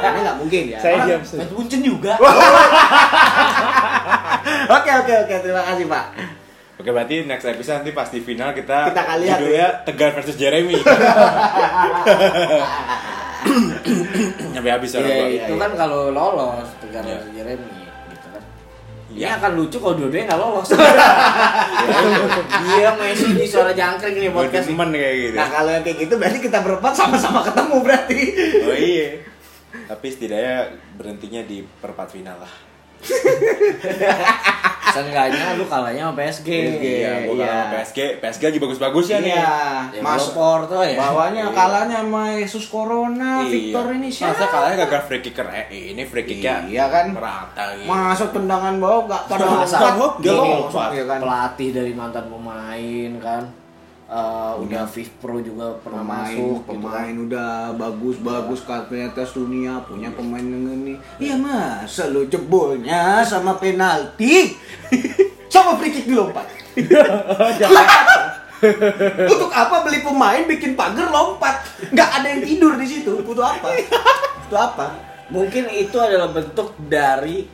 Karena 0.02 0.20
nggak 0.22 0.38
mungkin 0.38 0.64
ya. 0.76 0.80
Saya 0.80 0.96
diam. 1.08 1.22
Mas 1.22 1.50
Buncen 1.50 1.82
juga. 1.82 2.14
Oke 4.70 4.90
oke 4.92 5.14
oke 5.26 5.36
terima 5.42 5.62
kasih 5.66 5.86
Pak. 5.86 6.06
Oke 6.80 6.90
berarti 6.90 7.16
next 7.22 7.44
episode 7.44 7.76
nanti 7.78 7.92
pas 7.92 8.08
di 8.08 8.20
final 8.20 8.56
kita 8.56 8.88
Kita 8.88 9.04
lihat 9.20 9.38
judulnya 9.38 9.68
Tegar 9.84 10.16
versus 10.16 10.34
Jeremy. 10.34 10.80
Nyampe 14.50 14.70
habis 14.70 14.92
orang 14.94 15.10
Iya, 15.10 15.20
gua. 15.20 15.28
itu 15.46 15.54
kan 15.58 15.72
kalau 15.76 16.08
lolos 16.10 16.70
Tegar 16.80 17.04
Iya. 17.04 17.20
Jeremy 17.34 17.68
gitu 18.10 18.28
kan. 18.30 18.44
Ini 19.10 19.18
Iya. 19.18 19.30
akan 19.36 19.52
lucu 19.56 19.78
kalau 19.78 19.96
dua-duanya 19.96 20.26
nggak 20.26 20.40
lolos. 20.40 20.68
Iya, 22.70 22.90
Messi 22.96 23.28
di 23.30 23.44
suara 23.44 23.72
jangkrik 23.72 24.16
nih 24.16 24.32
podcast. 24.32 24.68
temen 24.68 24.90
kayak 24.90 25.16
gitu. 25.20 25.36
Nah 25.36 25.50
kalau 25.50 25.70
yang 25.70 25.84
kayak 25.84 25.98
gitu 26.00 26.14
berarti 26.16 26.40
kita 26.40 26.60
berempat 26.62 26.94
sama-sama 26.96 27.44
ketemu 27.44 27.76
berarti. 27.82 28.22
Oh 28.62 28.72
iya. 28.72 29.08
Tapi 29.86 30.08
setidaknya 30.08 30.56
berhentinya 30.96 31.42
di 31.44 31.60
perempat 31.76 32.08
final 32.10 32.40
lah. 32.40 32.54
Seenggaknya 34.80 35.54
lu 35.54 35.66
kalahnya 35.68 36.08
sama 36.08 36.16
PSG. 36.18 36.50
Iya, 36.80 37.12
gua 37.28 37.36
iya. 37.36 37.46
kalah 37.46 37.60
sama 37.60 37.74
PSG. 37.78 38.00
PSG 38.24 38.42
lagi 38.48 38.60
bagus-bagus 38.60 39.06
ya 39.06 39.18
nih. 39.20 39.34
Iya. 39.36 40.02
Mas 40.02 40.26
Porto 40.32 40.80
ya. 40.80 40.96
bawahnya 40.96 41.44
Iya. 41.48 41.54
kalahnya 41.54 41.98
sama 42.02 42.24
Jesus 42.40 42.66
Corona, 42.68 43.44
Iya. 43.44 43.52
Victor 43.52 43.86
ini 43.94 44.10
siapa? 44.10 44.34
Masa 44.34 44.46
kalahnya 44.48 44.78
gagal 44.88 45.02
free 45.06 45.22
kicker 45.22 45.48
eh, 45.52 45.66
ini 45.70 46.04
free 46.08 46.26
kicknya 46.26 46.66
Iya 46.66 46.86
kan? 46.88 47.06
merata 47.12 47.66
gitu. 47.76 47.88
Masuk 47.92 48.30
tendangan 48.32 48.74
bawah 48.80 49.02
gak 49.06 49.22
pada 49.28 49.46
Masa 49.46 49.78
lompat, 49.94 50.14
dia 50.24 50.32
gini, 50.32 50.50
lompat 50.58 50.90
kan. 50.96 51.20
Pelatih 51.22 51.70
dari 51.76 51.92
mantan 51.94 52.26
pemain 52.32 53.12
kan. 53.20 53.44
Eh, 54.10 54.54
udah 54.66 54.90
FIFA 54.90 55.14
Pro 55.22 55.38
juga 55.38 55.70
pernah 55.86 56.02
Pemain, 56.02 56.34
masuk 56.34 56.66
gitu 56.66 56.70
pemain 56.74 57.14
kan. 57.14 57.26
udah 57.30 57.52
bagus 57.78 58.18
bagus 58.18 58.60
katanya 58.66 59.14
tes 59.14 59.30
dunia 59.38 59.86
punya 59.86 60.10
pemain 60.10 60.42
yang 60.42 60.66
ini. 60.66 60.98
Iya 61.22 61.38
masa 61.38 62.10
lu 62.10 62.26
jebolnya 62.26 63.22
sama 63.22 63.62
penalti 63.62 64.58
sama 65.54 65.78
free 65.78 65.94
kick 65.94 66.10
dilompat. 66.10 66.42
Untuk 69.30 69.54
apa 69.54 69.86
beli 69.86 70.02
pemain 70.02 70.42
bikin 70.44 70.74
pagar 70.74 71.14
lompat? 71.14 71.62
Nggak 71.94 72.10
ada 72.10 72.28
yang 72.34 72.42
tidur 72.42 72.74
di 72.82 72.90
situ. 72.90 73.14
Butuh 73.22 73.46
apa? 73.46 73.78
Butuh 74.50 74.60
apa? 74.60 74.88
Mungkin 75.30 75.70
itu 75.70 76.02
adalah 76.02 76.34
bentuk 76.34 76.74
dari 76.90 77.46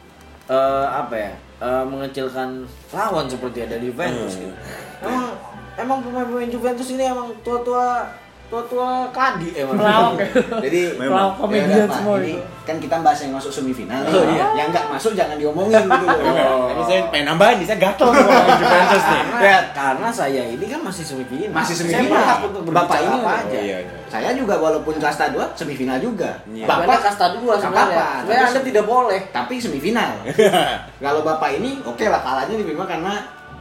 eh, 0.48 0.88
apa 0.88 1.16
ya? 1.20 1.32
eh, 1.60 1.84
mengecilkan 1.84 2.64
lawan 2.96 3.28
seperti 3.28 3.68
ada 3.68 3.76
di 3.76 3.92
Juventus 3.92 4.40
gitu. 4.40 4.56
Emang 5.04 5.36
emang 5.76 6.00
pemain-pemain 6.02 6.48
Juventus 6.48 6.88
ini 6.90 7.04
emang 7.04 7.32
tua-tua 7.42 8.08
tua-tua 8.46 9.10
kadi 9.10 9.58
emang. 9.58 10.14
Jadi 10.66 10.94
Memang. 10.96 11.34
komedian 11.34 11.82
ya 11.82 11.90
semua 11.90 12.22
ini 12.22 12.38
itu. 12.38 12.46
kan 12.62 12.78
kita 12.78 13.02
bahas 13.02 13.18
yang 13.20 13.34
masuk 13.34 13.50
semifinal. 13.50 14.06
Oh, 14.06 14.22
iya. 14.24 14.54
Yang 14.56 14.68
nggak 14.70 14.86
masuk 14.88 15.12
jangan 15.12 15.34
diomongin 15.36 15.82
gitu 15.82 16.06
loh. 16.06 16.18
Tapi 16.70 16.82
saya 16.86 17.02
pengen 17.10 17.26
nambahin 17.28 17.58
nih, 17.58 17.66
saya 17.66 17.80
gatel 17.82 18.10
Juventus 18.62 19.04
nih. 19.04 19.22
Karena, 19.34 19.60
karena 19.74 20.08
saya 20.14 20.44
ini 20.46 20.66
kan 20.70 20.78
masih 20.80 21.04
semifinal. 21.04 21.52
Masih 21.52 21.74
Saya 21.74 21.82
semifinal. 21.90 22.14
berhak 22.14 22.40
untuk 22.46 22.62
Bapak 22.70 22.98
ini 23.02 23.18
apa 23.18 23.32
aja. 23.36 23.50
Oh, 23.50 23.64
iya, 23.66 23.78
iya. 23.82 23.98
Saya 24.06 24.30
juga 24.32 24.56
walaupun 24.56 24.94
kasta 24.96 25.26
2 25.28 25.42
semifinal 25.58 25.98
juga. 25.98 26.32
Iya. 26.46 26.66
Bapak 26.66 26.98
kasta 27.02 27.26
dua 27.34 27.42
Nggak 27.50 27.66
sebenarnya. 27.66 27.98
apa-apa, 27.98 28.22
Sebenarnya 28.22 28.46
tapi- 28.46 28.54
Anda 28.54 28.62
tidak 28.64 28.86
boleh. 28.86 29.20
Tapi 29.34 29.54
semifinal. 29.58 30.12
Kalau 31.02 31.22
Bapak 31.26 31.50
ini 31.52 31.82
oke 31.82 32.06
lah 32.06 32.22
kalahnya 32.22 32.56
diterima 32.56 32.86
karena 32.86 33.14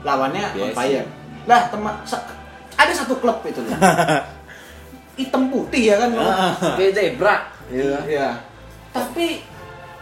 lawannya 0.04 0.44
fire. 0.76 1.23
Lah 1.44 1.68
teman 1.68 1.94
sa- 2.02 2.24
ada 2.74 2.90
satu 2.90 3.16
klub 3.16 3.40
itu 3.42 3.60
loh. 3.60 3.76
Hitam 5.18 5.46
putih 5.46 5.94
ya 5.94 5.96
kan. 5.96 6.10
loh. 6.10 6.26
Kayak 6.74 6.92
zebra. 6.92 7.36
Iya. 7.70 8.42
Tapi 8.90 9.40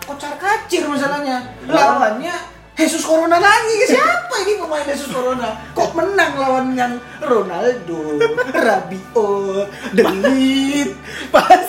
kocar 0.03 0.35
kacir 0.37 0.85
masalahnya. 0.85 1.43
Lawannya 1.65 2.33
Jesus 2.73 3.05
Corona 3.05 3.37
lagi. 3.37 3.85
Siapa 3.85 4.35
ini 4.43 4.57
pemain 4.57 4.83
Jesus 4.83 5.13
Corona? 5.13 5.53
Kok 5.77 5.93
menang 5.93 6.33
lawan 6.35 6.67
yang 6.73 6.97
Ronaldo, 7.21 8.17
Rabiot, 8.49 9.69
Delit, 9.97 10.91
pas 11.29 11.69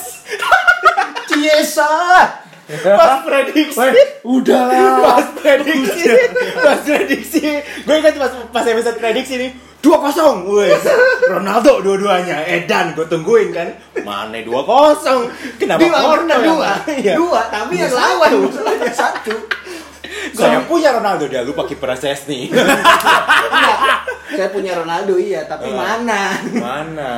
Ciesa. 1.27 1.91
Pas 2.81 3.21
prediksi. 3.21 3.87
Udah 4.23 4.65
Pas 5.03 5.27
prediksi. 5.35 6.09
Pas 6.57 6.79
prediksi. 6.79 7.43
Gue 7.83 7.95
ingat 7.97 8.15
pas 8.15 8.31
pas 8.49 8.65
episode 8.65 8.97
prediksi 8.97 9.35
nih. 9.37 9.51
dua 9.83 9.99
kosong, 9.99 10.47
wes 10.47 10.79
Ronaldo 11.27 11.83
dua-duanya, 11.83 12.47
Edan 12.47 12.95
gue 12.95 13.03
tungguin 13.03 13.51
kan, 13.51 13.67
mana 13.99 14.39
dua 14.39 14.63
kosong, 14.63 15.27
kenapa 15.59 15.83
Dua, 15.83 15.99
corner 15.99 16.39
dua, 16.39 16.71
Iya. 16.87 17.19
dua, 17.19 17.51
tapi 17.51 17.75
yang 17.75 17.91
lawan 17.91 18.47
masalahnya 18.47 18.87
satu. 18.95 19.35
Saya 20.31 20.63
punya 20.63 20.95
Ronaldo 20.95 21.27
dia 21.27 21.43
lupa 21.43 21.67
kiper 21.67 21.99
Sesni. 21.99 22.47
Saya 24.31 24.49
punya 24.49 24.73
Ronaldo 24.73 25.19
iya, 25.19 25.43
tapi 25.45 25.67
Eh. 25.67 25.75
mana? 25.75 26.31
Mana? 26.55 27.11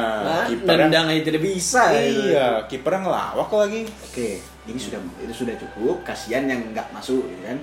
Kiper 0.50 0.76
Nendang 0.76 1.08
aja 1.08 1.22
tidak 1.22 1.46
bisa. 1.46 1.94
Iya, 1.94 2.66
kipernya 2.66 3.06
ngelawak 3.06 3.50
lagi. 3.54 3.82
Oke, 4.10 4.42
ini 4.66 4.78
sudah 4.78 4.98
itu 5.20 5.34
sudah 5.36 5.56
cukup. 5.56 6.02
Kasihan 6.02 6.44
yang 6.44 6.62
nggak 6.70 6.90
masuk, 6.92 7.24
gitu 7.24 7.44
kan? 7.44 7.60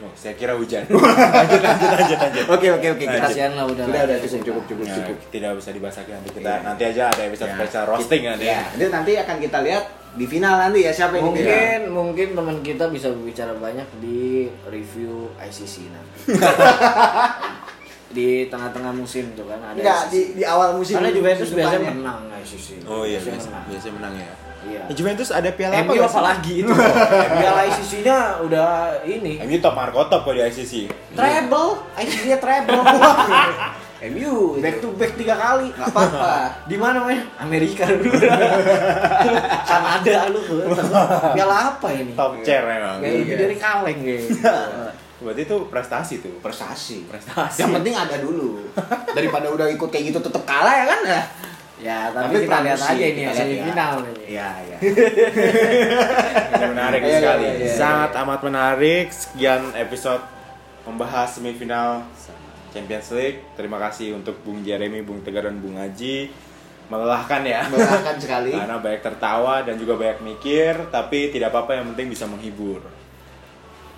Oh, 0.00 0.08
saya 0.16 0.32
kira 0.32 0.56
hujan. 0.56 0.80
lanjut, 0.88 1.60
lanjut, 1.60 1.88
lanjut, 1.92 2.18
lanjut. 2.18 2.44
Oke, 2.56 2.66
oke, 2.70 2.86
oke. 2.90 3.04
Kita 3.04 3.20
Kasihan 3.20 3.52
lah 3.52 3.68
udah. 3.68 3.84
Sudah, 3.84 4.02
udah 4.02 4.16
cukup, 4.18 4.40
cukup, 4.40 4.62
cukup, 4.64 4.84
Ya, 4.84 4.94
cukup. 4.96 5.16
tidak 5.28 5.50
bisa 5.54 5.70
dibahas 5.70 5.96
lagi 5.96 6.10
nanti 6.10 6.28
kita 6.32 6.48
Iya. 6.50 6.64
nanti 6.64 6.82
aja 6.86 7.02
ada 7.06 7.22
episode 7.22 7.46
Ya. 7.46 7.54
spesial 7.54 7.84
roasting 7.84 8.22
nanti. 8.24 8.44
Ya, 8.46 8.60
nanti 8.66 8.84
nanti 8.88 9.12
akan 9.14 9.36
kita 9.38 9.58
lihat 9.60 9.84
di 10.10 10.24
final 10.24 10.54
nanti 10.58 10.78
ya 10.80 10.90
siapa 10.90 11.14
yang 11.14 11.28
Mungkin 11.28 11.44
dipilih. 11.44 11.92
mungkin 11.92 12.28
teman 12.32 12.56
kita 12.60 12.84
bisa 12.88 13.12
berbicara 13.12 13.52
banyak 13.54 13.88
di 14.00 14.20
review 14.66 15.12
ICC 15.36 15.74
nanti. 15.86 16.18
di 18.10 18.28
tengah-tengah 18.48 18.90
musim 18.90 19.30
tuh 19.32 19.46
kan 19.46 19.60
ada 19.62 19.76
Enggak, 19.76 20.00
ICC. 20.02 20.10
di, 20.10 20.20
di 20.34 20.44
awal 20.44 20.74
musim. 20.74 20.98
Karena 20.98 21.12
Juventus 21.12 21.50
biasanya 21.52 21.90
menang 21.92 22.20
ICC. 22.34 22.68
Oh 22.84 23.04
iya, 23.04 23.20
Biasanya 23.20 23.68
biasanya 23.68 23.94
menang 24.00 24.14
ya. 24.16 24.32
Iya. 24.60 24.82
Juventus 24.92 25.32
ada 25.32 25.48
piala 25.56 25.80
apa? 25.80 25.92
MU 25.92 26.04
apa 26.04 26.12
sih? 26.12 26.20
lagi 26.20 26.54
itu? 26.64 26.72
Piala 27.40 27.60
ICC-nya 27.64 28.18
udah 28.44 28.68
ini. 29.08 29.40
MU 29.40 29.56
top 29.56 29.72
marko 29.72 30.04
top 30.12 30.28
kalau 30.28 30.36
di 30.36 30.42
ICC. 30.44 30.72
Treble, 31.16 31.70
ICC-nya 31.96 32.38
treble. 32.38 32.82
MU 34.16 34.56
back 34.64 34.80
to 34.80 34.88
back 34.96 35.12
tiga 35.16 35.36
kali. 35.36 35.72
Nggak 35.72 35.88
apa-apa. 35.92 36.32
Di 36.70 36.76
mana 36.80 37.04
main? 37.04 37.20
Amerika 37.36 37.84
dulu. 37.88 38.12
Kanada 39.64 40.18
lu 40.32 40.40
tuh. 40.44 40.60
Piala 41.36 41.56
apa 41.76 41.88
ini? 41.92 42.12
Top 42.16 42.36
chair 42.44 42.64
emang. 42.64 43.00
Kayak 43.00 43.16
lebih 43.24 43.36
dari 43.36 43.56
kaleng 43.60 43.98
gitu. 44.04 44.40
Berarti 45.20 45.42
itu 45.44 45.56
prestasi 45.68 46.14
tuh. 46.24 46.32
Prestasi. 46.40 47.04
Prestasi. 47.04 47.60
Yang 47.60 47.70
penting 47.80 47.94
ada 47.96 48.16
dulu. 48.24 48.72
Daripada 49.12 49.52
udah 49.52 49.68
ikut 49.68 49.88
kayak 49.92 50.12
gitu 50.12 50.18
tetap 50.24 50.48
kalah 50.48 50.72
ya 50.72 50.84
kan? 50.88 51.00
Ya. 51.80 51.88
Ya, 52.06 52.12
Tapi 52.12 52.20
tapi, 52.30 52.44
kita 52.44 52.58
lihat 52.60 52.80
aja 52.82 52.92
ini 52.92 53.00
ya 53.00 53.12
lihat 53.24 53.32
ya. 53.32 53.40
semifinal 53.40 53.92
nih. 53.98 54.14
Iya, 54.28 54.48
iya. 54.60 54.76
Menarik 56.70 57.00
Iya, 57.00 57.16
sekali. 57.18 57.44
iya, 57.44 57.54
iya, 57.56 57.72
Sangat 57.72 58.10
amat 58.16 58.40
menarik. 58.42 59.06
Sekian 59.10 59.62
episode 59.74 60.22
membahas 60.82 61.28
semifinal 61.30 62.04
Champions 62.70 63.08
League. 63.10 63.40
Terima 63.54 63.80
kasih 63.80 64.12
untuk 64.12 64.38
Bung 64.40 64.60
Jeremy, 64.60 65.00
Bung 65.00 65.20
Tegar 65.20 65.48
dan 65.48 65.58
Bung 65.58 65.74
Haji. 65.74 66.28
Melelahkan 66.86 67.42
ya. 67.42 67.64
Melelahkan 67.66 68.16
sekali. 68.24 68.52
Karena 68.52 68.76
banyak 68.76 69.00
tertawa 69.00 69.62
dan 69.62 69.74
juga 69.74 69.96
banyak 69.96 70.20
mikir, 70.20 70.90
tapi 70.90 71.30
tidak 71.30 71.48
apa-apa 71.48 71.78
yang 71.78 71.94
penting 71.94 72.10
bisa 72.10 72.26
menghibur. 72.26 72.82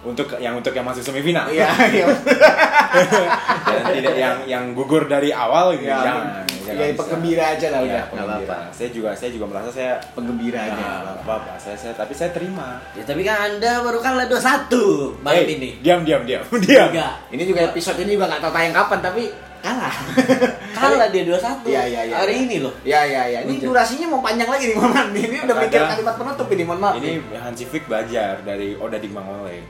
Untuk 0.03 0.35
yang 0.37 0.55
untuk 0.55 0.71
yang 0.71 0.83
masuk 0.83 1.01
semifinal. 1.01 1.47
Iya, 1.47 1.71
iya. 1.88 2.07
Dan 3.71 3.85
tidak 3.95 4.14
yang 4.18 4.37
yang 4.45 4.64
gugur 4.75 5.07
dari 5.07 5.31
awal 5.31 5.79
gitu. 5.79 5.87
Ya, 5.87 6.03
jangan. 6.03 6.27
Ya, 6.62 6.72
jangan 6.72 6.87
bisa. 6.87 6.98
penggembira 6.98 7.44
aja 7.48 7.66
lah 7.68 7.79
Iya, 7.79 7.87
udah. 7.87 8.03
Penggembira. 8.07 8.37
apa-apa. 8.38 8.57
Saya 8.70 8.88
juga 8.88 9.11
saya 9.12 9.31
juga 9.31 9.44
merasa 9.46 9.70
saya 9.70 9.92
Penggembira 10.12 10.59
aja. 10.61 10.72
Nah, 10.72 10.98
nggak 11.03 11.16
apa 11.20 11.33
apa 11.37 11.53
saya, 11.57 11.77
saya 11.77 11.92
tapi 11.92 12.12
saya 12.12 12.31
terima. 12.31 12.68
Ya, 12.92 13.03
tapi 13.03 13.20
kan 13.20 13.37
Anda 13.42 13.72
baru 13.81 13.98
kalah 13.98 14.27
2-1 14.27 15.20
malam 15.20 15.38
Eh, 15.38 15.46
ini. 15.51 15.70
Diam 15.79 16.01
diam 16.03 16.22
diam. 16.22 16.42
Diam. 16.64 16.88
Enggak. 16.88 17.14
Ini 17.29 17.42
juga 17.44 17.61
episode 17.66 17.98
ini 17.98 18.11
juga 18.12 18.27
nggak 18.27 18.40
tahu 18.40 18.53
tayang 18.53 18.75
kapan 18.75 18.98
tapi 19.01 19.22
kalah. 19.59 19.94
Kalah 20.75 21.09
dia 21.09 21.22
2-1. 21.22 21.62
Iya, 21.64 21.83
iya, 21.85 22.01
iya. 22.03 22.14
Hari 22.18 22.35
ini 22.42 22.57
loh. 22.59 22.75
Ya 22.83 23.05
ya 23.05 23.22
ya. 23.29 23.38
Ini 23.42 23.61
durasinya 23.61 24.09
mau 24.09 24.18
panjang 24.18 24.48
lagi 24.48 24.66
nih, 24.66 24.75
mohon. 24.75 25.12
Ini 25.12 25.38
udah 25.40 25.55
mikir 25.57 25.79
kalimat 25.79 26.14
penutup 26.16 26.48
ini, 26.51 26.62
mohon 26.64 26.81
maaf. 26.81 26.94
Ini 26.96 27.11
Hansi 27.37 27.64
Flick 27.64 27.87
belajar 27.87 28.42
dari 28.42 28.75
Oda 28.75 28.98
Digmangoleng. 28.98 29.62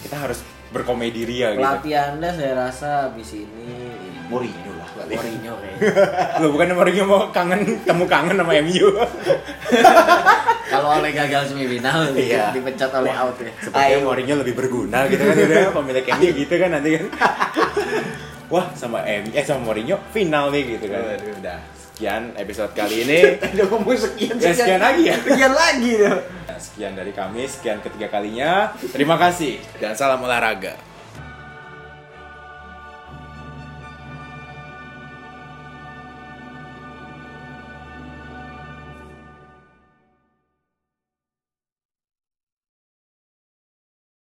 Kita 0.00 0.16
harus 0.18 0.44
berkomedi 0.68 1.24
ria 1.24 1.52
gitu. 1.52 1.60
Pelatih 1.60 1.94
Anda 1.96 2.28
saya 2.30 2.52
rasa 2.58 2.88
habis 3.08 3.32
ini 3.32 3.72
Mourinho. 4.28 4.79
Balik. 5.00 5.16
Mourinho 5.16 5.52
kayaknya. 5.56 6.46
Bukan 6.46 6.68
Mourinho 6.72 7.04
mau 7.04 7.22
kangen 7.30 7.60
temu 7.82 8.04
kangen 8.04 8.36
sama 8.36 8.52
MU. 8.60 8.88
Kalau 10.70 10.88
oleh 10.96 11.10
gagal 11.10 11.42
semifinal 11.48 12.14
Iya. 12.14 12.54
dipecat 12.54 12.90
oleh 12.92 13.10
out 13.10 13.34
ya. 13.36 13.50
Sepertinya. 13.58 14.04
Mourinho 14.04 14.34
lebih 14.38 14.54
berguna 14.54 15.08
gitu 15.08 15.20
kan 15.20 15.34
udah 15.34 15.72
pemilik 15.74 16.04
MU 16.06 16.28
gitu 16.36 16.54
kan 16.56 16.68
nanti 16.70 16.88
kan. 16.94 17.06
Wah, 18.46 18.66
sama 18.74 19.02
MU 19.02 19.30
eh 19.30 19.42
sama 19.42 19.60
Mourinho 19.64 19.96
final 20.10 20.50
nih 20.50 20.76
gitu 20.76 20.86
kan. 20.86 21.02
Udah. 21.38 21.60
Sekian 21.74 22.22
episode 22.32 22.72
kali 22.72 23.04
ini. 23.04 23.18
Udah 23.52 23.66
ngomong 23.68 23.92
sekian, 23.92 24.34
Ya, 24.36 24.56
sekian 24.56 24.80
lagi 24.80 25.02
ya? 25.04 25.16
Sekian 25.20 25.52
lagi 25.52 25.90
tuh. 25.96 26.16
Sekian 26.56 26.92
dari 26.92 27.12
kami, 27.12 27.44
sekian 27.44 27.80
ketiga 27.80 28.08
kalinya. 28.08 28.72
Terima 28.88 29.16
kasih 29.16 29.60
dan 29.76 29.92
salam 29.92 30.20
olahraga. 30.20 30.76